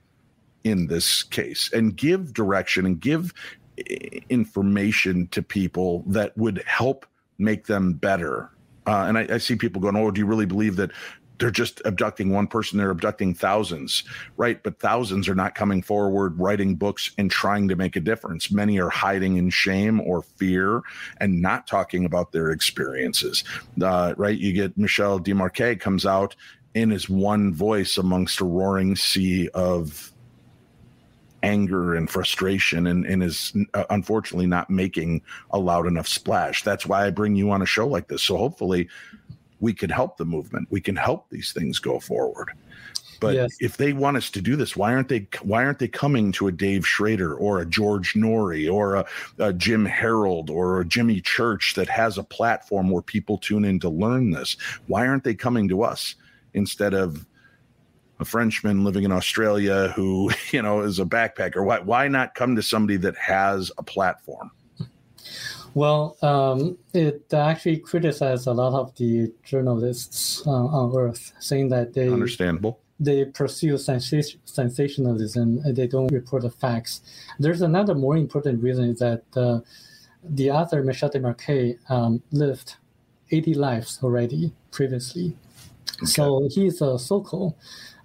[0.65, 3.33] in this case and give direction and give
[4.29, 7.07] information to people that would help
[7.39, 8.51] make them better.
[8.87, 10.91] Uh, and I, I, see people going, "Oh, do you really believe that
[11.39, 12.79] they're just abducting one person?
[12.79, 14.05] They're abducting thousands,
[14.37, 14.63] right?
[14.63, 18.51] But thousands are not coming forward, writing books, and trying to make a difference.
[18.51, 20.83] Many are hiding in shame or fear
[21.19, 23.45] and not talking about their experiences,
[23.83, 24.37] uh, right?
[24.37, 26.37] You get Michel Desmarquet comes out
[26.75, 30.10] in his one voice amongst a roaring sea of
[31.43, 36.63] anger and frustration and, and is uh, unfortunately not making a loud enough splash.
[36.63, 38.23] That's why I bring you on a show like this.
[38.23, 38.89] So hopefully
[39.61, 40.69] we can help the movement.
[40.71, 42.53] We can help these things go forward.
[43.21, 43.57] But yes.
[43.61, 45.29] if they want us to do this, why aren't they?
[45.43, 49.07] Why aren't they coming to a Dave Schrader or a George Noory or a,
[49.39, 53.79] a Jim Harold or a Jimmy Church that has a platform where people tune in
[53.81, 54.57] to learn this?
[54.87, 56.15] Why aren't they coming to us
[56.55, 57.27] instead of
[58.21, 61.65] a Frenchman living in Australia who, you know, is a backpacker?
[61.65, 64.51] Why why not come to somebody that has a platform?
[65.73, 71.95] Well, um, it actually criticized a lot of the journalists uh, on Earth, saying that
[71.95, 77.01] they understandable they pursue sensationalism and they don't report the facts.
[77.39, 79.61] There's another more important reason is that uh,
[80.23, 82.77] the author Michel Desmarquet um, lived
[83.31, 85.35] 80 lives already previously.
[85.97, 86.07] Okay.
[86.07, 86.99] So he's a uh,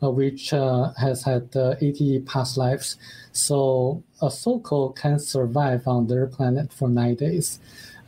[0.09, 2.97] which uh, has had uh, 80 past lives.
[3.31, 7.59] So a Soko can survive on their planet for nine days,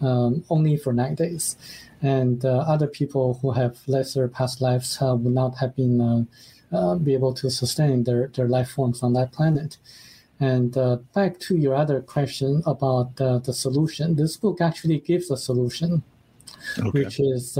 [0.02, 1.58] um, only for nine days.
[2.02, 6.28] And uh, other people who have lesser past lives uh, would not have been
[6.72, 9.78] uh, be able to sustain their, their life forms on that planet.
[10.40, 10.74] And
[11.16, 16.04] back to your other question about the solution, this book actually gives a solution,
[16.78, 16.90] okay.
[16.92, 17.58] which is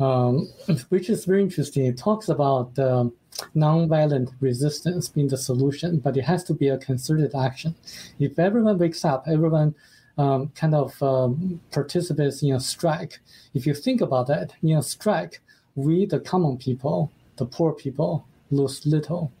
[0.00, 0.48] um,
[0.88, 1.86] which is very interesting.
[1.86, 3.12] It talks about um,
[3.56, 7.74] nonviolent resistance being the solution, but it has to be a concerted action.
[8.18, 9.74] If everyone wakes up, everyone
[10.18, 13.20] um, kind of um, participates in a strike.
[13.54, 15.40] If you think about that, in a strike,
[15.74, 19.32] we, the common people, the poor people, lose little,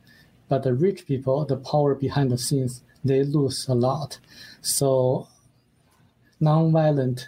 [0.48, 4.18] but the rich people, the power behind the scenes, they lose a lot.
[4.62, 5.28] So,
[6.40, 7.26] nonviolent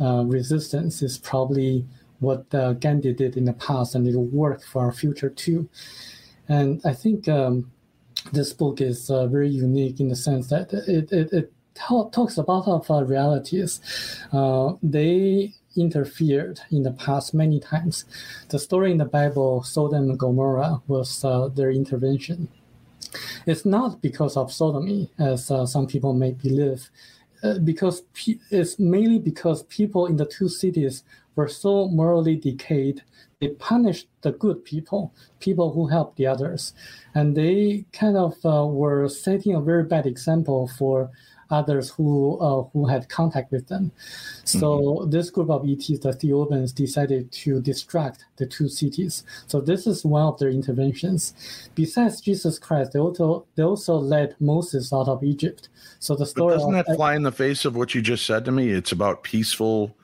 [0.00, 1.86] uh, resistance is probably
[2.22, 5.68] what uh, Gandhi did in the past, and it will work for our future too.
[6.48, 7.70] And I think um,
[8.32, 12.68] this book is uh, very unique in the sense that it, it, it talks about
[12.68, 13.80] of uh, realities.
[14.82, 18.04] They interfered in the past many times.
[18.48, 22.48] The story in the Bible, Sodom and Gomorrah, was uh, their intervention.
[23.46, 26.90] It's not because of sodomy, as uh, some people may believe,
[27.42, 31.04] uh, because pe- it's mainly because people in the two cities
[31.36, 33.02] were so morally decayed,
[33.40, 36.74] they punished the good people, people who helped the others,
[37.14, 41.10] and they kind of uh, were setting a very bad example for
[41.52, 43.92] others who uh, who had contact with them.
[44.44, 45.10] So mm-hmm.
[45.10, 49.22] this group of ETs, the Thiaoubans, decided to distract the two cities.
[49.46, 51.34] So this is one of their interventions.
[51.74, 55.68] Besides Jesus Christ, they also they also led Moses out of Egypt.
[55.98, 58.44] So the story but doesn't that fly in the face of what you just said
[58.46, 58.70] to me?
[58.70, 59.94] It's about peaceful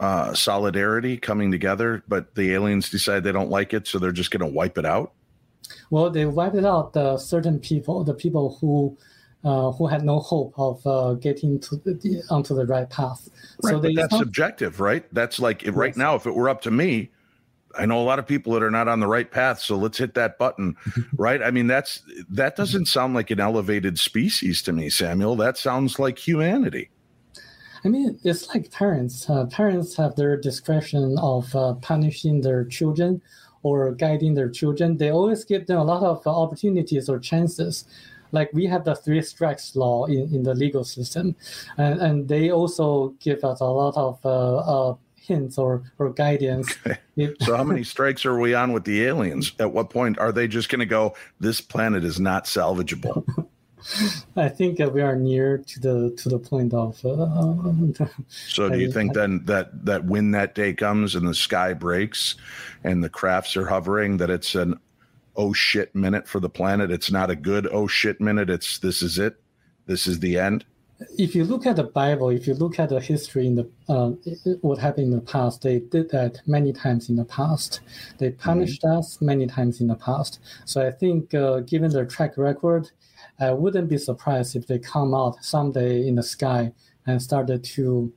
[0.00, 4.30] uh, solidarity coming together, but the aliens decide they don't like it, so they're just
[4.30, 5.12] going to wipe it out.
[5.90, 8.96] Well, they wiped out the certain people, the people who
[9.44, 13.28] uh, who had no hope of uh, getting to the, onto the right path.
[13.62, 15.04] Right, so but that's subjective, right?
[15.12, 15.74] That's like yes.
[15.74, 17.10] right now, if it were up to me,
[17.78, 19.98] I know a lot of people that are not on the right path, so let's
[19.98, 20.76] hit that button,
[21.16, 21.42] right?
[21.42, 25.36] I mean, that's that doesn't sound like an elevated species to me, Samuel.
[25.36, 26.90] That sounds like humanity.
[27.84, 29.28] I mean, it's like parents.
[29.28, 33.22] Uh, parents have their discretion of uh, punishing their children
[33.62, 34.96] or guiding their children.
[34.96, 37.84] They always give them a lot of opportunities or chances
[38.32, 41.34] like we have the three strikes law in, in the legal system,
[41.76, 44.56] and, and they also give us a lot of uh,
[44.90, 46.74] uh, hints or, or guidance.
[46.86, 47.34] Okay.
[47.40, 49.52] so, how many strikes are we on with the aliens?
[49.58, 53.24] At what point are they just going to go, this planet is not salvageable?
[54.36, 57.04] I think that we are near to the to the point of.
[57.04, 61.72] Uh, so, do you think then that that when that day comes and the sky
[61.74, 62.36] breaks,
[62.84, 64.78] and the crafts are hovering, that it's an
[65.36, 66.90] oh shit minute for the planet.
[66.90, 68.50] It's not a good oh shit minute.
[68.50, 69.40] It's this is it.
[69.86, 70.66] This is the end.
[71.16, 74.10] If you look at the Bible, if you look at the history in the uh,
[74.62, 77.80] what happened in the past, they did that many times in the past.
[78.18, 78.40] They mm-hmm.
[78.40, 78.98] punished mm-hmm.
[78.98, 80.40] us many times in the past.
[80.64, 82.90] So I think, uh, given their track record,
[83.40, 86.72] I wouldn't be surprised if they come out someday in the sky
[87.06, 88.12] and started to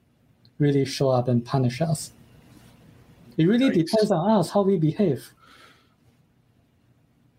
[0.58, 2.12] really show up and punish us.
[3.38, 5.32] It really depends on us how we behave.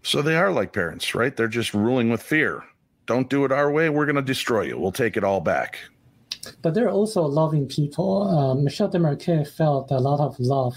[0.03, 1.37] So they are like parents, right?
[1.37, 2.65] They're just ruling with fear.
[3.07, 3.89] Don't do it our way.
[3.89, 4.79] We're going to destroy you.
[4.79, 5.79] We'll take it all back.
[6.61, 8.29] But they're also loving people.
[8.29, 10.75] Uh, Michel Desmarquet felt a lot of love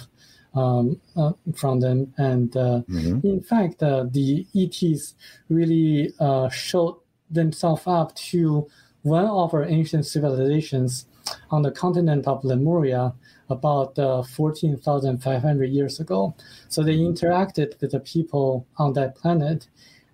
[0.55, 2.13] um, uh, from them.
[2.17, 3.25] And uh, mm-hmm.
[3.27, 5.15] in fact, uh, the ETs
[5.49, 6.97] really uh, showed
[7.29, 8.67] themselves up to
[9.01, 11.05] one of our ancient civilizations
[11.51, 13.13] on the continent of Lemuria
[13.49, 16.35] about uh, 14,500 years ago.
[16.69, 17.13] So they mm-hmm.
[17.13, 19.67] interacted with the people on that planet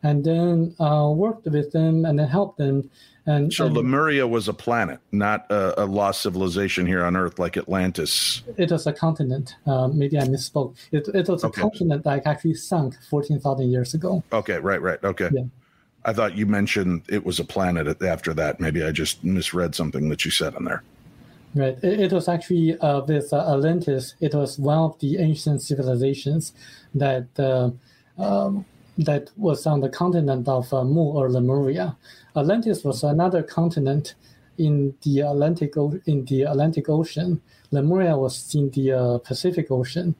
[0.03, 2.89] and then uh, worked with them and then helped them.
[3.25, 7.37] And so and Lemuria was a planet, not a, a, lost civilization here on Earth
[7.37, 8.41] like Atlantis.
[8.57, 9.55] It was a continent.
[9.67, 10.75] Uh, maybe I misspoke.
[10.91, 11.61] It, it was a okay.
[11.61, 14.23] continent that actually sunk 14,000 years ago.
[14.33, 15.03] Okay, right, right.
[15.03, 15.29] Okay.
[15.31, 15.43] Yeah.
[16.03, 18.59] I thought you mentioned it was a planet after that.
[18.59, 20.81] Maybe I just misread something that you said in there.
[21.53, 21.77] Right.
[21.83, 24.15] It, it was actually uh, with uh, Atlantis.
[24.19, 26.53] It was one of the ancient civilizations
[26.95, 27.69] that uh,
[28.17, 28.65] um,
[28.97, 31.95] that was on the continent of uh, Mu or Lemuria.
[32.35, 34.15] Atlantis was another continent
[34.57, 35.75] in the Atlantic
[36.05, 37.41] in the Atlantic Ocean.
[37.71, 40.15] Lemuria was in the uh, Pacific Ocean.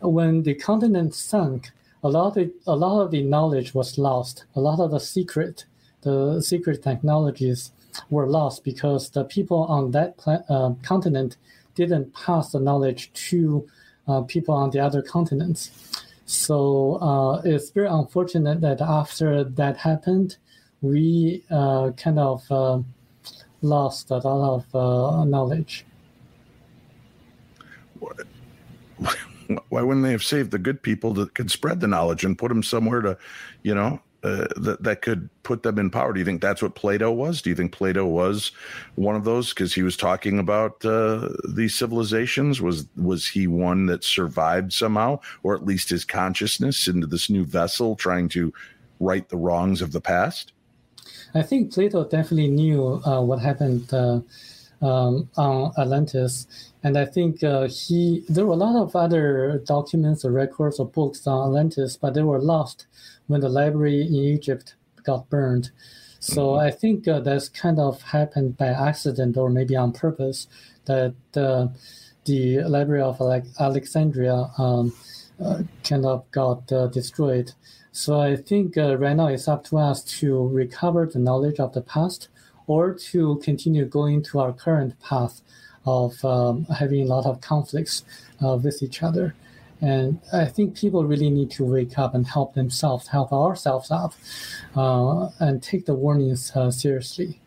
[0.00, 1.70] When the continent sunk,
[2.02, 4.44] a lot of a lot of the knowledge was lost.
[4.54, 5.64] A lot of the secret,
[6.02, 7.72] the secret technologies
[8.10, 11.36] were lost because the people on that uh, continent
[11.74, 13.66] didn't pass the knowledge to
[14.06, 15.70] uh, people on the other continents.
[16.28, 20.36] So uh, it's very unfortunate that after that happened,
[20.82, 22.80] we uh, kind of uh,
[23.62, 25.86] lost a lot of uh, knowledge.
[29.70, 32.48] Why wouldn't they have saved the good people that could spread the knowledge and put
[32.48, 33.16] them somewhere to,
[33.62, 33.98] you know,
[34.28, 36.12] uh, that that could put them in power.
[36.12, 37.40] Do you think that's what Plato was?
[37.40, 38.52] Do you think Plato was
[38.96, 42.60] one of those because he was talking about uh, these civilizations?
[42.60, 47.44] Was was he one that survived somehow, or at least his consciousness into this new
[47.44, 48.52] vessel, trying to
[49.00, 50.52] right the wrongs of the past?
[51.34, 54.20] I think Plato definitely knew uh, what happened uh,
[54.82, 56.46] um, on Atlantis,
[56.82, 60.86] and I think uh, he there were a lot of other documents or records or
[60.86, 62.86] books on Atlantis, but they were lost
[63.28, 64.74] when the library in Egypt
[65.04, 65.70] got burned.
[66.20, 66.66] So mm-hmm.
[66.66, 70.48] I think uh, that's kind of happened by accident or maybe on purpose
[70.86, 71.68] that uh,
[72.24, 74.92] the library of like Alexandria um,
[75.40, 77.52] uh, kind of got uh, destroyed.
[77.92, 81.72] So I think uh, right now it's up to us to recover the knowledge of
[81.72, 82.28] the past
[82.66, 85.40] or to continue going to our current path
[85.86, 88.04] of um, having a lot of conflicts
[88.44, 89.34] uh, with each other.
[89.80, 94.14] And I think people really need to wake up and help themselves, help ourselves up,
[94.76, 97.40] uh, and take the warnings uh, seriously.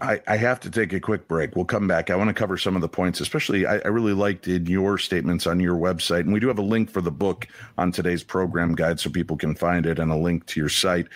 [0.00, 1.56] I, I, have to take a quick break.
[1.56, 2.10] We'll come back.
[2.10, 4.98] I want to cover some of the points, especially I, I, really liked in your
[4.98, 6.20] statements on your website.
[6.20, 7.46] And we do have a link for the book
[7.78, 11.06] on today's program guide so people can find it and a link to your site.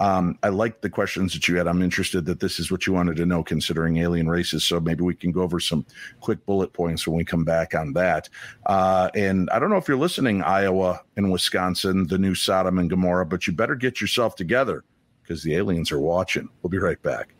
[0.00, 1.68] Um, I like the questions that you had.
[1.68, 4.64] I'm interested that this is what you wanted to know considering alien races.
[4.64, 5.86] So maybe we can go over some
[6.20, 8.28] quick bullet points when we come back on that.
[8.66, 12.90] Uh, and I don't know if you're listening, Iowa and Wisconsin, the new Sodom and
[12.90, 14.84] Gomorrah, but you better get yourself together
[15.22, 16.48] because the aliens are watching.
[16.62, 17.34] We'll be right back.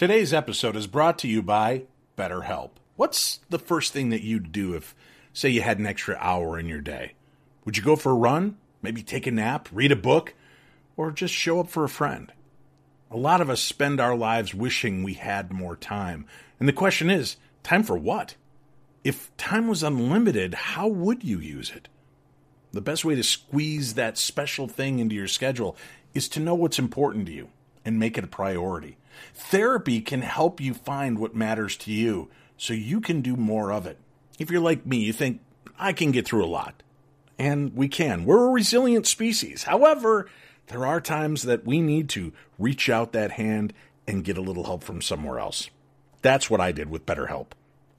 [0.00, 1.82] Today's episode is brought to you by
[2.16, 2.70] BetterHelp.
[2.96, 4.94] What's the first thing that you'd do if,
[5.34, 7.12] say, you had an extra hour in your day?
[7.66, 8.56] Would you go for a run?
[8.80, 10.32] Maybe take a nap, read a book,
[10.96, 12.32] or just show up for a friend?
[13.10, 16.24] A lot of us spend our lives wishing we had more time.
[16.58, 18.36] And the question is time for what?
[19.04, 21.88] If time was unlimited, how would you use it?
[22.72, 25.76] The best way to squeeze that special thing into your schedule
[26.14, 27.50] is to know what's important to you
[27.84, 28.96] and make it a priority.
[29.34, 33.86] Therapy can help you find what matters to you so you can do more of
[33.86, 33.98] it.
[34.38, 35.40] If you're like me, you think,
[35.78, 36.82] I can get through a lot.
[37.38, 38.24] And we can.
[38.24, 39.64] We're a resilient species.
[39.64, 40.28] However,
[40.66, 43.72] there are times that we need to reach out that hand
[44.06, 45.70] and get a little help from somewhere else.
[46.22, 47.52] That's what I did with BetterHelp.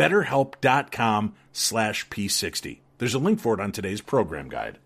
[0.00, 2.78] BetterHelp.com slash P60.
[2.96, 4.78] There's a link for it on today's program guide.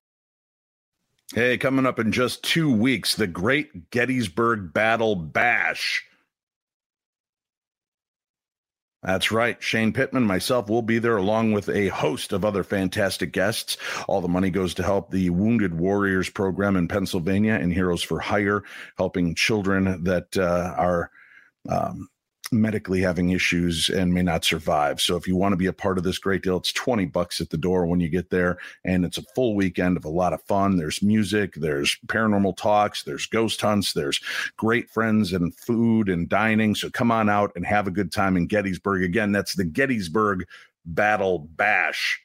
[1.32, 6.04] Hey, coming up in just two weeks, the Great Gettysburg Battle Bash.
[9.04, 9.62] That's right.
[9.62, 13.76] Shane Pittman, myself will be there along with a host of other fantastic guests.
[14.08, 18.18] All the money goes to help the Wounded Warriors program in Pennsylvania and Heroes for
[18.18, 18.64] Hire,
[18.96, 21.10] helping children that uh, are
[21.68, 22.08] um,
[22.60, 25.00] medically having issues and may not survive.
[25.00, 27.40] So if you want to be a part of this great deal, it's 20 bucks
[27.40, 28.58] at the door when you get there.
[28.84, 30.76] And it's a full weekend of a lot of fun.
[30.76, 34.20] There's music, there's paranormal talks, there's ghost hunts, there's
[34.56, 36.74] great friends and food and dining.
[36.74, 39.02] So come on out and have a good time in Gettysburg.
[39.02, 40.46] Again, that's the Gettysburg
[40.86, 42.20] Battle Bash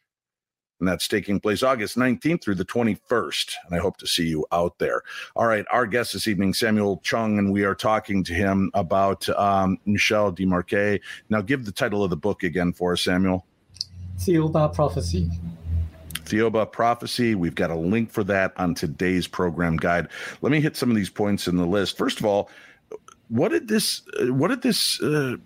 [0.80, 3.54] and that's taking place August 19th through the 21st.
[3.66, 5.02] And I hope to see you out there.
[5.36, 9.28] All right, our guest this evening, Samuel Chong, and we are talking to him about
[9.30, 11.02] um, Michel Desmarquet.
[11.30, 13.46] Now, give the title of the book again for us, Samuel.
[14.18, 15.30] Thiaoouba Prophecy.
[16.30, 17.36] Thiaoouba Prophecy.
[17.36, 20.08] We've got a link for that on today's program guide.
[20.42, 21.98] Let me hit some of these points in the list.
[21.98, 22.50] First of all,
[23.30, 24.02] what did this?
[24.20, 25.02] Uh, what did this?
[25.02, 25.38] Uh,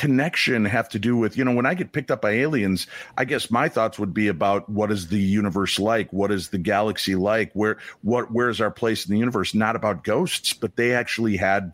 [0.00, 2.86] connection have to do with you know when i get picked up by aliens
[3.18, 6.10] i guess my thoughts would be about what is the universe like?
[6.12, 7.52] What is the galaxy like?
[7.52, 9.54] Where what where's our place in the universe?
[9.54, 11.72] Not about ghosts but they actually had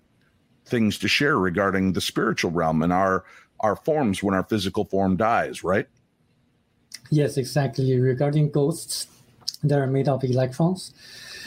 [0.65, 3.25] things to share regarding the spiritual realm and our
[3.61, 5.87] our forms when our physical form dies right?
[7.11, 7.99] Yes exactly.
[7.99, 9.07] Regarding ghosts
[9.63, 10.93] they're made of electrons.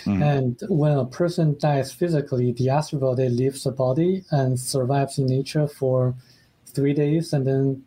[0.05, 0.23] Mm-hmm.
[0.23, 5.27] And when a person dies physically, the astral body leaves the body and survives in
[5.27, 6.15] nature for
[6.79, 7.83] three days and then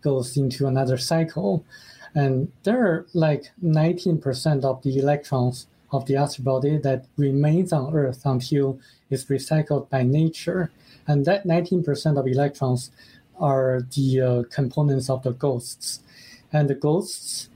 [0.00, 1.64] goes into another cycle.
[2.14, 7.94] And there are like 19% of the electrons of the astral body that remains on
[7.94, 8.78] Earth until
[9.10, 10.70] it's recycled by nature.
[11.06, 12.90] And that 19% of electrons
[13.40, 16.00] are the uh, components of the ghosts.
[16.52, 17.48] And the ghosts,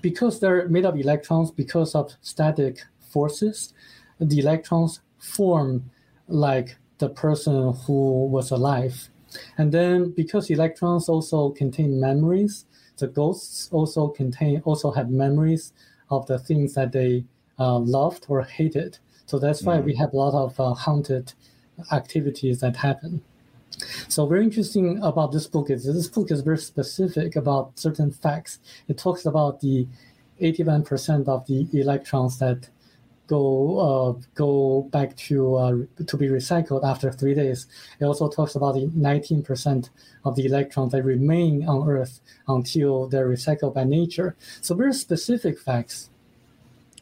[0.00, 3.72] because they're made of electrons, because of static forces,
[4.20, 5.90] the electrons form
[6.28, 9.08] like the person who was alive.
[9.58, 12.66] And then because electrons also contain memories,
[12.98, 15.72] the ghosts also contain also have memories
[16.10, 17.24] of the things that they
[17.58, 18.98] uh, loved or hated.
[19.26, 19.84] So that's why mm.
[19.84, 21.32] we have a lot of uh, haunted
[21.92, 23.22] activities that happen.
[24.08, 28.60] So very interesting about this book is this book is very specific about certain facts.
[28.86, 29.88] It talks about the
[30.40, 32.68] 81% of the electrons that
[33.26, 37.66] go uh, go back to uh, to be recycled after three days.
[38.00, 39.90] It also talks about the 19%
[40.24, 44.36] of the electrons that remain on Earth until they're recycled by nature.
[44.60, 46.10] So very specific facts.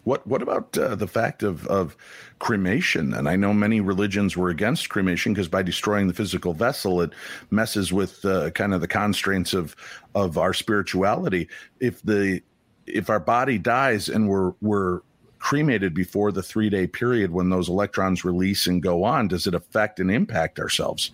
[0.04, 1.96] What what about uh, the fact of of
[2.40, 3.14] cremation?
[3.14, 7.12] And I know many religions were against cremation because by destroying the physical vessel, it
[7.50, 9.76] messes with uh, kind of the constraints of
[10.16, 11.48] of our spirituality.
[11.78, 12.42] If the
[12.86, 15.02] if our body dies and we're we're
[15.42, 19.54] cremated before the three day period when those electrons release and go on, does it
[19.54, 21.10] affect and impact ourselves?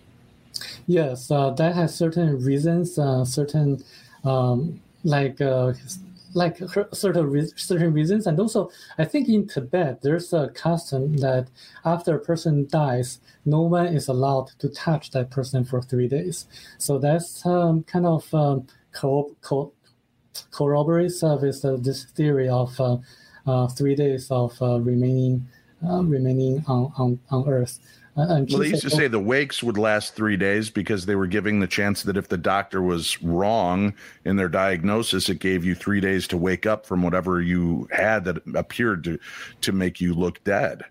[0.87, 3.83] Yes, uh, that has certain reasons, uh, certain
[4.23, 5.73] um, like uh,
[6.33, 6.57] like
[6.93, 8.69] certain certain reasons, and also
[8.99, 11.47] I think in Tibet there's a custom that
[11.83, 16.45] after a person dies, no one is allowed to touch that person for three days.
[16.77, 19.73] So that's um, kind of um, co- co-
[20.51, 22.97] corroborates uh, with this theory of uh, uh,
[23.69, 25.47] three days of uh, remaining
[25.87, 27.79] uh, remaining on, on, on Earth.
[28.15, 31.59] well, they used to say the wakes would last three days because they were giving
[31.59, 33.93] the chance that if the doctor was wrong
[34.25, 38.25] in their diagnosis, it gave you three days to wake up from whatever you had
[38.25, 39.17] that appeared to
[39.61, 40.83] to make you look dead.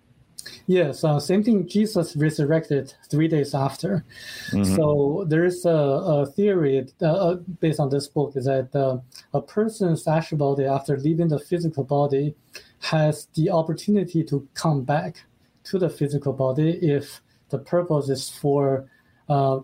[0.67, 1.67] Yes, uh, same thing.
[1.67, 4.05] Jesus resurrected three days after.
[4.51, 4.77] Mm-hmm.
[4.77, 8.99] So there is a, a theory uh, based on this book is that uh,
[9.33, 12.35] a person's astral body after leaving the physical body
[12.81, 15.25] has the opportunity to come back
[15.65, 17.21] to the physical body if
[17.51, 18.89] the purpose is for
[19.29, 19.61] uh,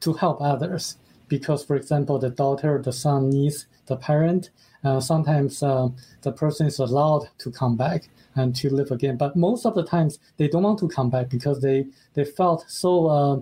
[0.00, 0.96] to help others.
[1.28, 4.50] Because, for example, the daughter the son needs the parent.
[4.84, 5.88] Uh, sometimes uh,
[6.22, 9.16] the person is allowed to come back and to live again.
[9.16, 12.64] But most of the times they don't want to come back because they they felt
[12.68, 13.36] so uh,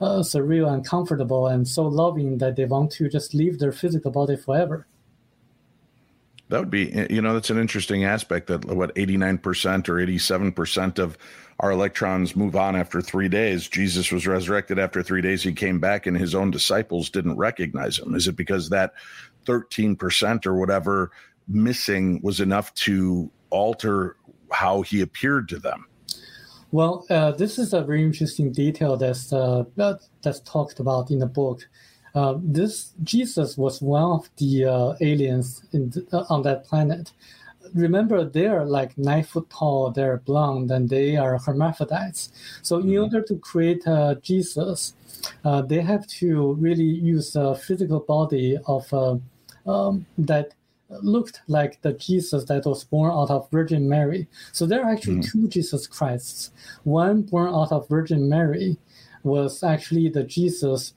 [0.00, 4.10] uh, surreal and comfortable and so loving that they want to just leave their physical
[4.10, 4.86] body forever.
[6.48, 11.18] That would be, you know, that's an interesting aspect that what 89% or 87% of
[11.60, 13.68] our electrons move on after three days.
[13.68, 15.42] Jesus was resurrected after three days.
[15.42, 18.14] He came back and his own disciples didn't recognize him.
[18.14, 18.94] Is it because that
[19.46, 21.10] 13% or whatever
[21.48, 24.16] missing was enough to alter
[24.50, 25.86] how he appeared to them.
[26.70, 29.64] Well, uh, this is a very interesting detail that's uh,
[30.22, 31.66] that's talked about in the book.
[32.14, 35.64] Uh, this Jesus was one of the uh, aliens
[36.12, 37.12] uh, on that planet.
[37.74, 42.32] Remember, they're like nine foot tall, they're blonde, and they are hermaphrodites.
[42.62, 43.02] So, in mm-hmm.
[43.02, 44.94] order to create uh, Jesus,
[45.66, 48.92] they have to really use a physical body of
[49.66, 50.54] um, that
[51.02, 54.26] looked like the Jesus that was born out of Virgin Mary.
[54.52, 55.30] So there are actually mm.
[55.30, 56.50] two Jesus Christs.
[56.84, 58.78] One born out of Virgin Mary
[59.22, 60.94] was actually the Jesus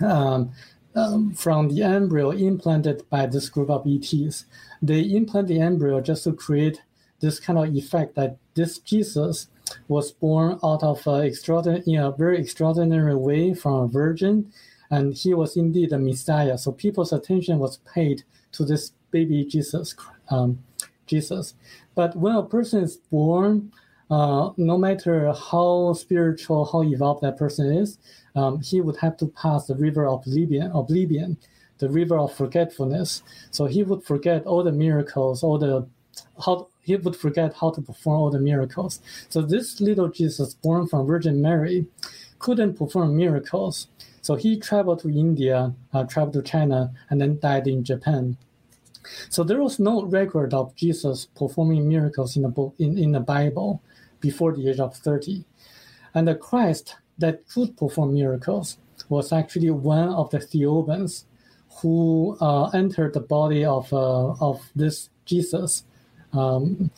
[0.00, 0.52] um,
[0.98, 4.46] um, from the embryo implanted by this group of ETs.
[4.82, 6.82] They implant the embryo just to create
[7.20, 9.48] this kind of effect that this Jesus
[9.88, 14.50] was born out of a extraordinary, in a very extraordinary way from a virgin,
[14.90, 16.56] and he was indeed the Messiah.
[16.56, 18.22] So people's attention was paid
[18.52, 19.94] to this baby Jesus,
[20.30, 20.58] um,
[21.06, 21.54] Jesus.
[21.94, 23.72] But when a person is born,
[24.10, 27.98] uh, no matter how spiritual, how evolved that person is,
[28.34, 31.36] um, he would have to pass the river of oblivion, oblivion,
[31.78, 33.22] the river of forgetfulness.
[33.50, 35.86] So he would forget all the miracles, all the
[36.44, 39.00] how he would forget how to perform all the miracles.
[39.28, 41.86] So this little Jesus, born from Virgin Mary,
[42.38, 43.88] couldn't perform miracles.
[44.22, 48.36] So he traveled to India, uh, traveled to China, and then died in Japan.
[49.28, 53.20] So there was no record of Jesus performing miracles in the book in, in the
[53.20, 53.80] Bible
[54.20, 55.44] before the age of 30.
[56.14, 61.24] And the Christ that could perform miracles was actually one of the Thiaoubans
[61.80, 65.84] who uh, entered the body of, uh, of this Jesus.
[66.32, 66.90] Um,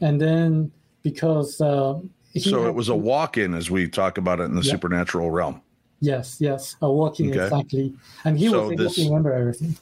[0.00, 0.70] and then
[1.02, 1.98] because uh,
[2.36, 4.72] so it was a walk-in as we talk about it in the yeah.
[4.72, 5.60] supernatural realm
[6.00, 7.44] yes yes a walk-in okay.
[7.44, 9.76] exactly and he so was able to remember everything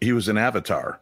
[0.00, 1.00] he was an avatar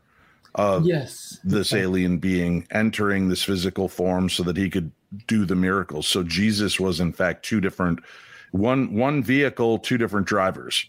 [0.56, 4.90] of yes this alien being entering this physical form so that he could
[5.26, 6.06] do the miracles.
[6.06, 8.00] So jesus was in fact two different
[8.52, 10.86] one one vehicle two different drivers.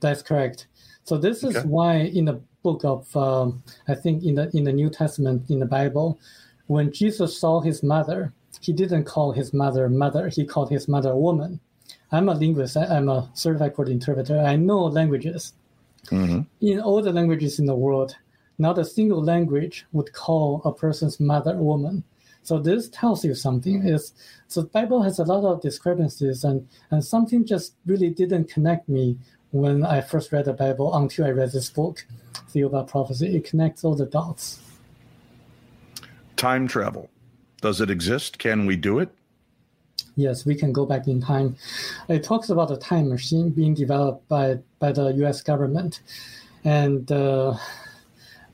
[0.00, 0.66] That's correct.
[1.04, 4.72] So this is why in the book of um, i think in the in the
[4.72, 6.18] new testament in the bible
[6.66, 11.14] when jesus saw his mother he didn't call his mother mother he called his mother
[11.14, 11.60] woman.
[12.10, 15.52] I'm a linguist i'm a certified court interpreter i know languages.
[16.06, 16.40] Mm-hmm.
[16.60, 18.16] in all the languages in the world
[18.58, 22.02] not a single language would call a person's mother woman.
[22.46, 23.82] So this tells you something.
[23.84, 24.12] Is
[24.46, 28.88] so the Bible has a lot of discrepancies, and and something just really didn't connect
[28.88, 29.18] me
[29.50, 32.06] when I first read the Bible until I read this book,
[32.52, 33.34] The Thiaoouba Prophecy.
[33.34, 34.60] It connects all the dots.
[36.36, 37.10] Time travel
[37.62, 38.38] Does it exist?
[38.38, 39.08] Can we do it?
[40.14, 41.56] Yes, we can go back in time.
[42.08, 45.42] It talks about a time machine being developed by by the U.S.
[45.42, 46.00] government,
[46.62, 47.56] and uh,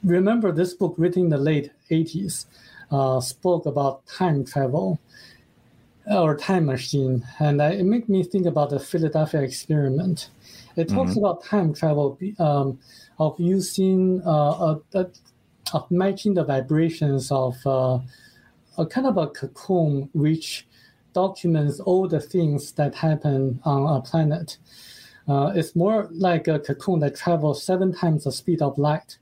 [0.03, 2.47] remember this book written in the late 80s
[2.93, 5.01] uh, spoke about time travel
[6.07, 10.31] or time machine, and I, it made me think about the Philadelphia experiment.
[10.77, 11.25] It talks mm-hmm.
[11.25, 12.79] about time travel um,
[13.19, 15.07] of using uh, a, a,
[15.73, 17.99] of matching the vibrations of uh,
[18.79, 20.67] a kind of a cocoon which
[21.13, 24.59] documents all the things that happen on a planet.
[25.29, 29.19] Uh, it's more like a cocoon that travels seven times the speed of light.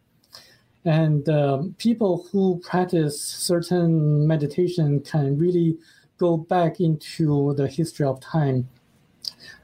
[0.84, 5.76] And um, people who practice certain meditation can really
[6.16, 8.68] go back into the history of time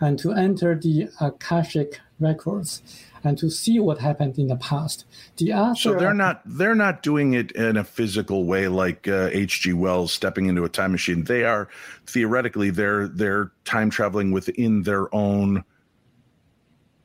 [0.01, 2.83] and to enter the Akashic records
[3.25, 5.05] and to see what happened in the past.
[5.37, 9.73] The so they're not they're not doing it in a physical way like H.G.
[9.73, 11.25] Uh, Wells stepping into a time machine.
[11.25, 11.69] They are
[12.07, 15.65] theoretically they're they're time traveling within their own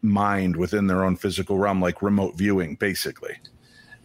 [0.02, 3.38] mind, within their own physical realm, like remote viewing, basically.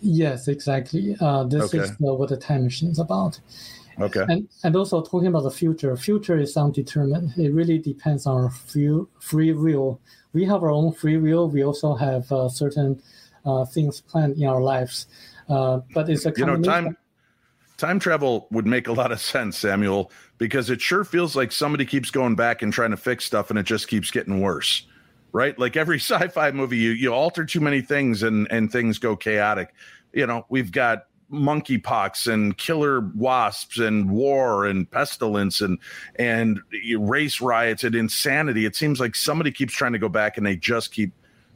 [0.01, 1.17] Yes, exactly.
[1.21, 1.79] Uh, this okay.
[1.79, 3.41] is uh, what the time machine is about.
[3.99, 4.25] Okay.
[4.29, 5.97] And and also talking about the future.
[5.97, 7.33] Future is undetermined.
[7.39, 10.01] It really depends on our free, free will.
[10.33, 11.49] We have our own free will.
[11.49, 13.01] We also have uh, certain
[13.47, 15.07] uh, things planned in our lives.
[15.49, 16.97] Uh, but it's a you know time
[17.79, 21.87] time travel would make a lot of sense, Samuel, because it sure feels like somebody
[21.87, 24.87] keeps going back and trying to fix stuff, and it just keeps getting worse.
[25.33, 25.59] Right?
[25.59, 29.75] Like every sci-fi movie, you you alter too many things, and and things go chaotic.
[30.13, 35.79] You know, we've got monkeypox and killer wasps and war and pestilence and
[36.17, 36.61] and
[36.99, 38.65] race riots and insanity.
[38.65, 41.13] It seems like somebody keeps trying to go back and they just keep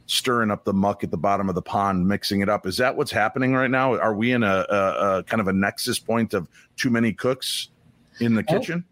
[0.07, 2.65] stirring up the muck at the bottom of the pond, mixing it up.
[2.65, 3.97] Is that what's happening right now?
[3.97, 7.69] Are we in a, a, a kind of a nexus point of too many cooks
[8.19, 8.83] in the oh, kitchen?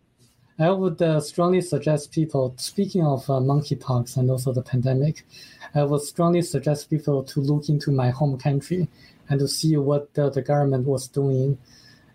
[0.60, 5.26] I, would uh, strongly suggest people, speaking of uh, monkeypox and also the pandemic,
[5.74, 8.88] I would strongly suggest people to look into my home country
[9.30, 11.58] and to see what the, the government was doing.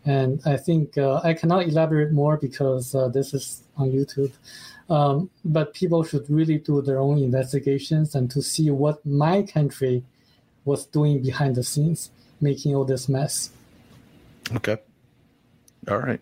[0.04, 4.32] And I think uh, I cannot elaborate more because uh, this is on YouTube.
[4.90, 10.04] Um, but people should really do their own investigations and to see what my country
[10.64, 13.50] was doing behind the scenes, making all this mess.
[14.54, 14.76] Okay.
[15.88, 16.20] All right.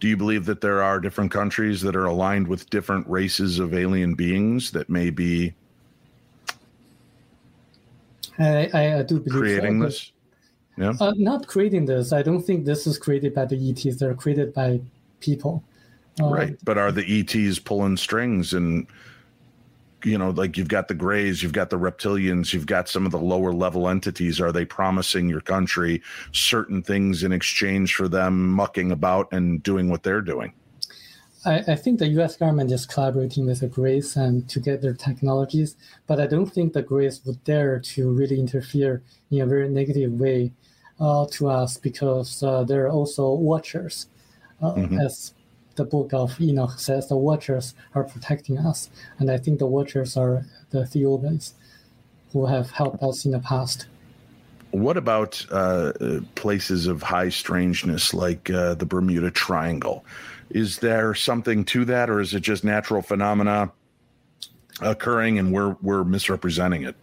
[0.00, 3.74] Do you believe that there are different countries that are aligned with different races of
[3.74, 5.54] alien beings that may be
[8.38, 9.86] I, I, I do believe creating so.
[9.86, 10.12] this?
[10.76, 10.92] Yeah.
[11.00, 12.12] Uh, not creating this.
[12.12, 13.96] I don't think this is created by the ETs.
[13.96, 14.80] They're created by
[15.18, 15.64] people.
[16.20, 16.58] Uh, right.
[16.64, 18.86] But are the ETs pulling strings and
[20.04, 23.12] you know, like you've got the Greys, you've got the reptilians, you've got some of
[23.12, 24.40] the lower level entities.
[24.40, 29.88] Are they promising your country certain things in exchange for them mucking about and doing
[29.88, 30.52] what they're doing?
[31.44, 34.94] I, I think the US government is collaborating with the Greys and to get their
[34.94, 35.76] technologies,
[36.06, 40.12] but I don't think the Greys would dare to really interfere in a very negative
[40.12, 40.52] way
[41.00, 44.08] uh, to us because uh, there are also watchers.
[44.60, 44.98] Uh, mm-hmm.
[44.98, 45.34] As
[45.78, 48.90] the book of Enoch says, the watchers are protecting us.
[49.18, 51.52] And I think the watchers are the Thiaoubans
[52.32, 53.86] who have helped us in the past.
[54.70, 55.92] What about uh,
[56.34, 60.04] places of high strangeness like uh, the Bermuda Triangle?
[60.50, 63.72] Is there something to that, or is it just natural phenomena
[64.82, 66.96] occurring and we're, we're misrepresenting it?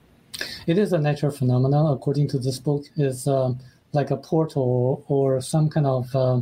[0.68, 2.86] It is a natural phenomenon, according to this book.
[2.98, 3.60] Is um,
[3.94, 6.42] like a portal or some kind of uh,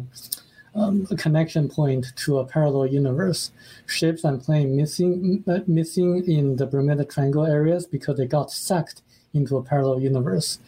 [0.75, 3.51] um, connection point to a parallel universe.
[3.85, 9.01] Ships and planes missing uh, missing in the Bermuda Triangle areas because they got sucked
[9.33, 10.59] into a parallel universe.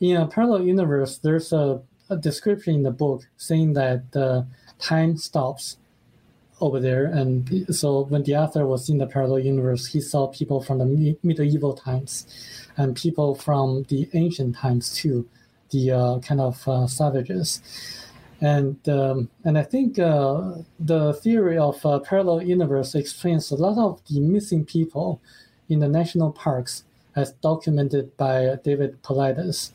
[0.00, 4.42] In a parallel universe, there's a, a description in the book saying that uh,
[4.78, 5.76] time stops
[6.60, 7.06] over there.
[7.06, 11.16] And so when the author was in the parallel universe, he saw people from the
[11.22, 12.26] medieval times
[12.76, 15.28] and people from the ancient times too
[15.70, 17.62] the uh, kind of uh, savages.
[18.40, 24.00] And um, and I think uh, the theory of parallel universe explains a lot of
[24.06, 25.20] the missing people
[25.68, 26.84] in the national parks,
[27.14, 29.72] as documented by David Paulides,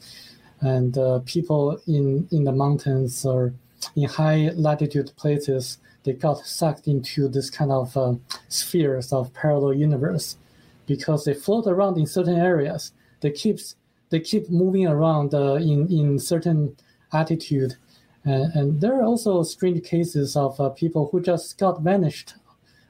[0.62, 3.54] and people in in the mountains or
[3.96, 8.14] in high latitude places they got sucked into this kind of uh,
[8.48, 10.38] spheres of parallel universe
[10.86, 12.94] because they float around in certain areas.
[13.22, 13.60] They keep
[14.12, 16.78] they keep moving around uh, in in certain
[17.12, 17.76] attitude,
[18.26, 22.34] and, and, there are also strange cases of uh, people who just got vanished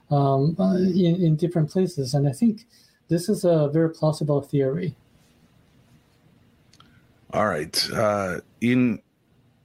[0.10, 2.66] um, uh, in in different places, and I think
[3.10, 4.96] this is a very plausible theory.
[7.34, 9.02] All right, uh, in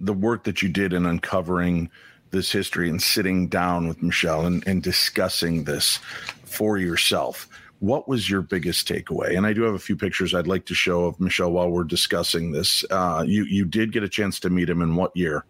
[0.01, 1.91] the work that you did in uncovering
[2.31, 5.99] this history and sitting down with Michel and, and discussing this
[6.45, 7.49] for yourself,
[7.81, 9.37] what was your biggest takeaway?
[9.37, 11.85] And I do have a few pictures I'd like to show of Michel while we're
[11.85, 12.85] discussing this.
[12.91, 15.45] Uh, you you did get a chance to meet him in what year?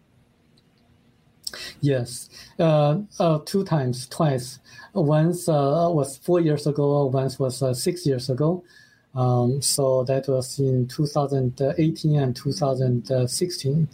[1.81, 2.29] Yes,
[2.59, 4.59] uh, uh, two times, twice.
[4.93, 7.05] Once uh, was four years ago.
[7.05, 8.63] Once was uh, six years ago.
[9.15, 13.87] Um, so that was in 2018 and 2016.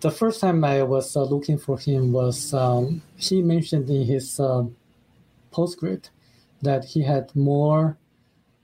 [0.00, 4.40] The first time I was uh, looking for him was um, he mentioned in his
[4.40, 4.64] uh,
[5.52, 6.10] postscript
[6.62, 7.96] that he had more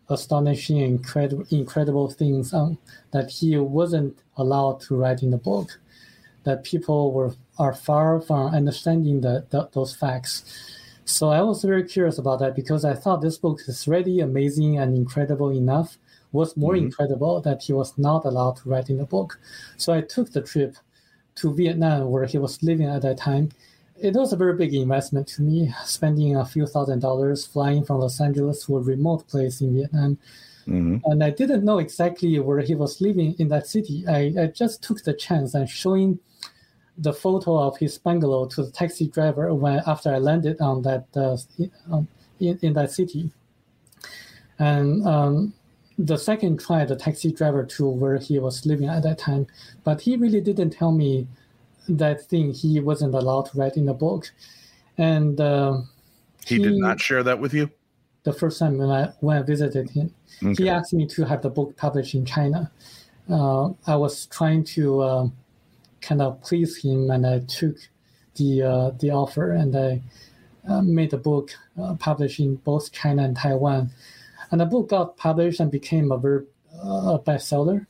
[0.09, 2.79] astonishing, incredible, incredible things um,
[3.13, 5.79] that he wasn't allowed to write in the book.
[6.45, 10.45] That people were are far from understanding the, the, those facts.
[11.05, 14.79] So I was very curious about that because I thought this book is really amazing
[14.79, 15.99] and incredible enough.
[16.33, 16.87] Was more mm-hmm.
[16.87, 19.41] incredible that he was not allowed to write in the book.
[19.79, 20.77] So I took the trip
[21.37, 23.51] to Vietnam where he was living at that time
[24.01, 28.01] it was a very big investment to me, spending a few thousand dollars flying from
[28.01, 30.19] Los Angeles to a remote place in Vietnam.
[30.67, 31.11] Mm-hmm.
[31.11, 34.05] And I didn't know exactly where he was living in that city.
[34.07, 36.19] I, I just took the chance and showing
[36.99, 41.07] the photo of his bungalow to the taxi driver when after I landed on that
[41.17, 41.37] uh,
[42.41, 43.31] in, in that city.
[44.59, 45.55] And um,
[45.99, 49.47] the second try the taxi driver to where he was living at that time,
[49.85, 51.27] but he really didn't tell me
[51.89, 54.31] that thing he wasn't allowed to write in the book,
[54.97, 55.81] and uh,
[56.45, 57.71] he, he, did not share that with you.
[58.25, 60.65] The first time when I when I visited him, okay.
[60.65, 62.71] he asked me to have the book published in China.
[63.29, 65.29] Uh, I was trying to uh,
[66.01, 67.77] kind of pleased him, and I took
[68.37, 70.03] the uh, the offer, and I
[70.69, 73.91] uh, made the book uh, published in both China and Taiwan.
[74.51, 76.45] And the book got published and became a very
[76.83, 77.87] uh, bestseller.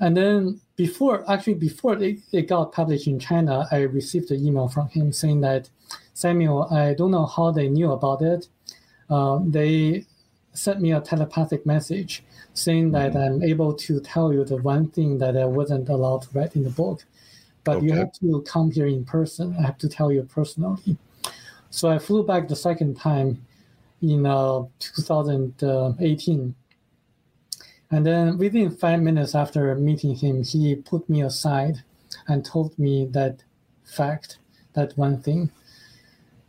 [0.00, 4.68] And then before, actually before it, it got published in China, I received an email
[4.68, 5.70] from him saying that,
[6.14, 8.48] Samuel, I don't know how they knew about it.
[9.08, 10.06] Uh, they
[10.54, 12.24] sent me a telepathic message
[12.54, 13.34] saying that mm-hmm.
[13.34, 16.64] I'm able to tell you the one thing that I wasn't allowed to write in
[16.64, 17.04] the book.
[17.64, 17.86] But okay.
[17.86, 19.56] you have to come here in person.
[19.58, 20.96] I have to tell you personally.
[21.70, 23.44] So I flew back the second time
[24.00, 26.54] in uh, 2018
[27.94, 31.84] and then within five minutes after meeting him, he put me aside
[32.26, 33.44] and told me that
[33.84, 34.38] fact,
[34.72, 35.52] that one thing.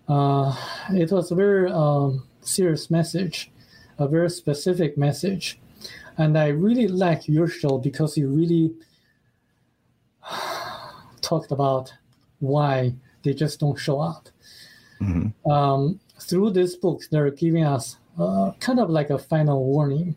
[0.08, 0.56] Uh,
[0.90, 3.52] it was a very um, serious message,
[3.98, 5.60] a very specific message.
[6.18, 8.74] And I really like your show because you really
[11.22, 11.94] talked about
[12.40, 12.94] why
[13.24, 14.30] they just don't show up.
[15.02, 15.52] Mm-hmm.
[15.52, 20.16] Um, through this book, they're giving us uh, kind of like a final warning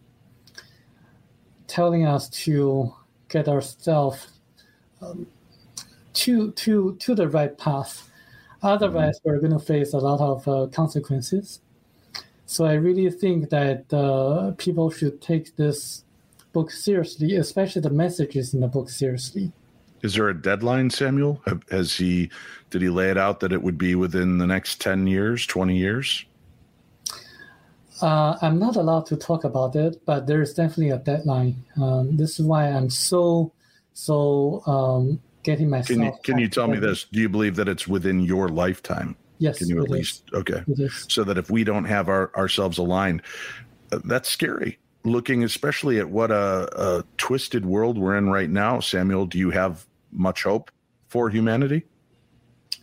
[1.67, 2.95] telling us to
[3.29, 4.41] get ourselves
[5.03, 5.27] um,
[6.15, 8.11] to to to the right path.
[8.63, 9.29] Otherwise, mm-hmm.
[9.29, 11.61] we're going to face a lot of uh, consequences.
[12.49, 16.05] So I really think that uh, people should take this
[16.55, 19.53] book seriously, especially the messages in the book seriously.
[20.01, 21.43] Is there a deadline, Samuel?
[21.71, 22.31] Has he
[22.71, 25.77] did he lay it out that it would be within the next ten years, twenty
[25.77, 26.25] years?
[28.01, 31.55] Uh, I'm not allowed to talk about it, but there's definitely a deadline.
[31.77, 33.53] Um, this is why I'm so
[33.93, 35.89] so um, getting myself.
[35.89, 37.05] Can you, can you tell me this?
[37.13, 39.17] Do you believe that it's within your lifetime?
[39.39, 39.59] Yes.
[39.59, 40.41] Can you at least is.
[40.41, 40.63] okay?
[41.09, 43.23] So that if we don't have our, ourselves aligned,
[43.93, 44.79] uh, that's scary.
[45.05, 49.27] Looking especially at what a, a twisted world we're in right now, Samuel.
[49.27, 50.71] Do you have much hope
[51.09, 51.85] for humanity?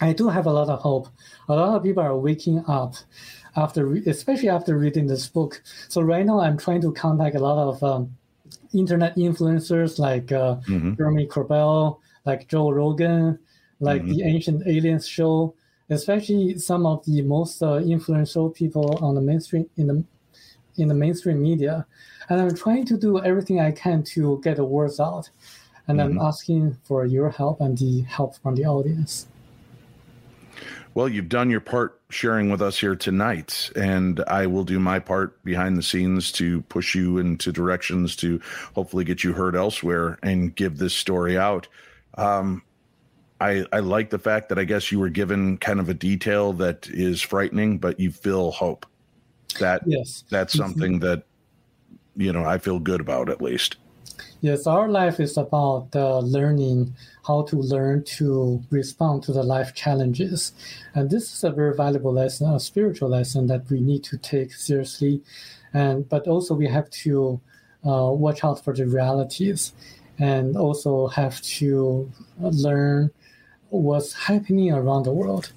[0.01, 1.07] I do have a lot of hope.
[1.47, 2.95] A lot of people are waking up
[3.55, 5.61] after, especially after reading this book.
[5.87, 8.15] So right now, I'm trying to contact a lot of um,
[8.73, 10.95] internet influencers like uh, mm-hmm.
[10.95, 13.39] Jeremy Corbell, like Joe Rogan,
[13.79, 14.11] like mm-hmm.
[14.11, 15.55] the Ancient Aliens show,
[15.89, 20.03] especially some of the most uh, influential people on the mainstream in the
[20.77, 21.85] in the mainstream media.
[22.29, 25.29] And I'm trying to do everything I can to get the words out.
[25.87, 26.19] And mm-hmm.
[26.19, 29.27] I'm asking for your help and the help from the audience.
[30.95, 34.99] Well, you've done your part sharing with us here tonight, and I will do my
[34.99, 38.39] part behind the scenes to push you into directions to
[38.73, 41.67] hopefully get you heard elsewhere and give this story out.
[42.17, 42.63] Um,
[43.41, 46.53] I, I like the fact that I guess you were given kind of a detail
[46.53, 48.85] that is frightening, but you feel hope.
[49.59, 51.23] That yes, that's something that
[52.15, 53.77] you know I feel good about at least.
[54.41, 56.93] Yes, our life is about uh, learning
[57.25, 60.51] how to learn to respond to the life challenges.
[60.93, 64.53] And this is a very valuable lesson, a spiritual lesson that we need to take
[64.53, 65.21] seriously.
[65.73, 67.39] And but also we have to
[67.85, 69.73] uh, watch out for the realities
[70.19, 73.11] and also have to learn
[73.81, 75.51] what's happening around the world.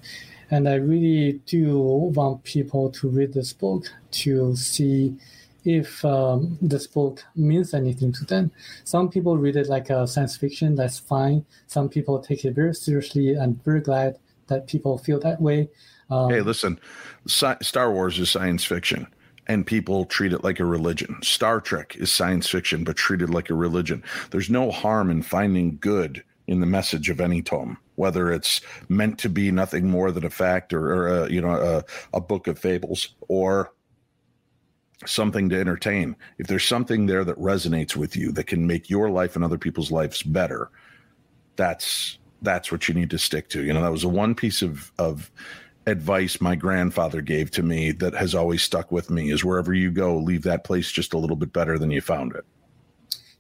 [0.50, 5.16] And I really do want people to read this book to see
[5.64, 8.50] if um, this book means anything to them.
[8.84, 11.44] Some people read it like a science fiction, that's fine.
[11.66, 15.68] Some people take it very seriously and I'm very glad that people feel that way.
[16.08, 16.80] Um, hey, listen,
[17.26, 19.06] Star Wars is science fiction
[19.48, 21.16] and people treat it like a religion.
[21.22, 24.02] Star Trek is science fiction, but treated like a religion.
[24.30, 29.18] There's no harm in finding good in the message of any tome, whether it's meant
[29.18, 31.84] to be nothing more than a fact or, or a, you know a,
[32.16, 33.72] a book of fables or
[35.06, 36.16] something to entertain.
[36.38, 39.58] If there's something there that resonates with you that can make your life and other
[39.58, 40.70] people's lives better,
[41.56, 43.64] that's that's what you need to stick to.
[43.64, 45.30] You know, that was a one piece of of
[45.86, 49.90] advice my grandfather gave to me that has always stuck with me is wherever you
[49.90, 52.44] go, leave that place just a little bit better than you found it.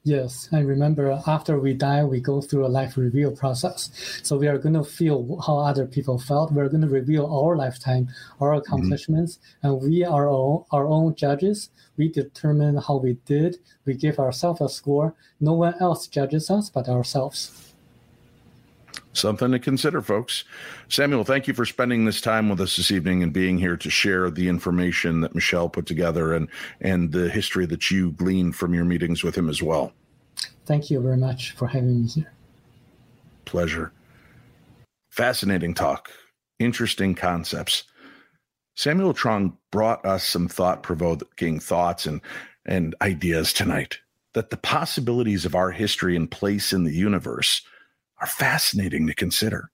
[0.08, 3.90] Yes, I remember after we die, we go through a life review process.
[4.22, 6.50] So we are going to feel how other people felt.
[6.50, 8.08] We're going to review our lifetime,
[8.40, 8.60] our mm-hmm.
[8.60, 9.66] accomplishments, mm-hmm.
[9.66, 11.68] and we are all, our own judges.
[11.98, 13.58] We determine how we did.
[13.84, 15.14] We give ourselves a score.
[15.40, 17.67] No one else judges us but ourselves.
[19.18, 20.44] Something to consider, folks.
[20.88, 23.90] Samuel, thank you for spending this time with us this evening and being here to
[23.90, 26.48] share the information that Michel put together and
[26.80, 29.92] and the history that you gleaned from your meetings with him as well.
[30.66, 32.32] Thank you very much for having me here.
[33.44, 33.92] Pleasure.
[35.10, 36.10] Fascinating talk.
[36.58, 37.84] Interesting concepts.
[38.76, 42.20] Samuel Chong brought us some thought provoking thoughts and,
[42.64, 43.98] and ideas tonight
[44.34, 47.62] that the possibilities of our history and place in the universe
[48.20, 49.70] are fascinating to consider.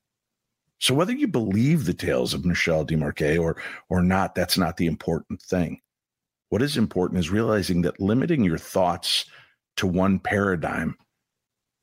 [0.79, 3.57] So whether you believe the tales of Michel Desmarquet or
[3.89, 5.81] or not, that's not the important thing.
[6.51, 9.25] What is important is realizing that limiting your thoughts
[9.77, 10.97] to one paradigm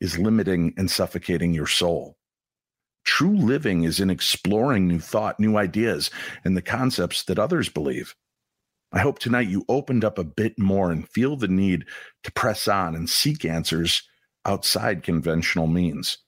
[0.00, 2.16] is limiting and suffocating your soul.
[3.04, 6.10] True living is in exploring new thought, new ideas,
[6.44, 8.14] and the concepts that others believe.
[8.92, 11.86] I hope tonight you opened up a bit more and feel the need
[12.24, 14.02] to press on and seek answers
[14.44, 16.18] outside conventional means.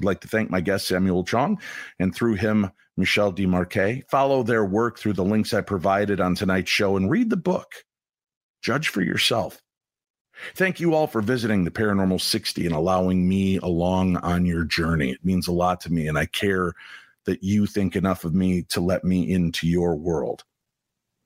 [0.00, 1.60] I'd like to thank my guest, Samuel Chong,
[1.98, 4.02] and through him, Michel Desmarquet.
[4.10, 7.72] Follow their work through the links I provided on tonight's show and read the book.
[8.62, 9.60] Judge for yourself.
[10.54, 15.10] Thank you all for visiting the Paranormal 60 and allowing me along on your journey.
[15.12, 16.72] It means a lot to me, and I care
[17.24, 20.44] that you think enough of me to let me into your world.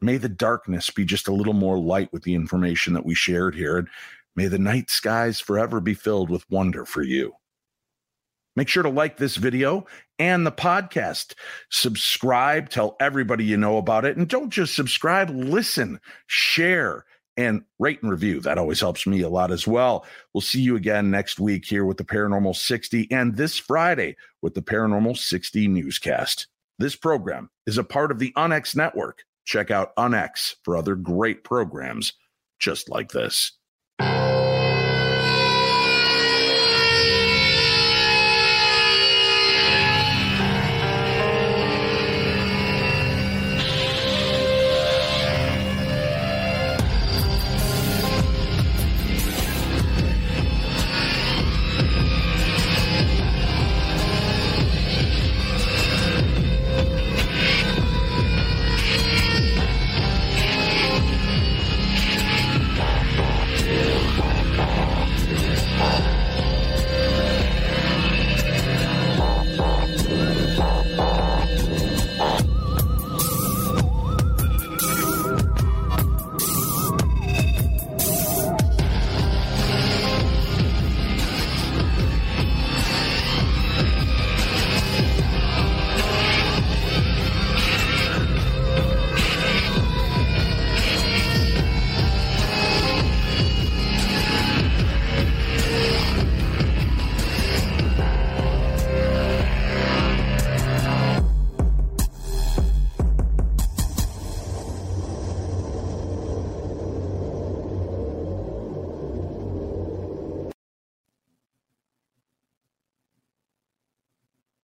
[0.00, 3.54] May the darkness be just a little more light with the information that we shared
[3.54, 3.88] here, and
[4.36, 7.32] may the night skies forever be filled with wonder for you.
[8.58, 9.86] Make sure to like this video
[10.18, 11.34] and the podcast.
[11.70, 14.16] Subscribe, tell everybody you know about it.
[14.16, 17.04] And don't just subscribe, listen, share,
[17.36, 18.40] and rate and review.
[18.40, 20.04] That always helps me a lot as well.
[20.34, 24.54] We'll see you again next week here with the Paranormal 60 and this Friday with
[24.54, 26.48] the Paranormal 60 newscast.
[26.80, 29.22] This program is a part of the UnX network.
[29.44, 32.14] Check out UnX for other great programs
[32.58, 33.52] just like this.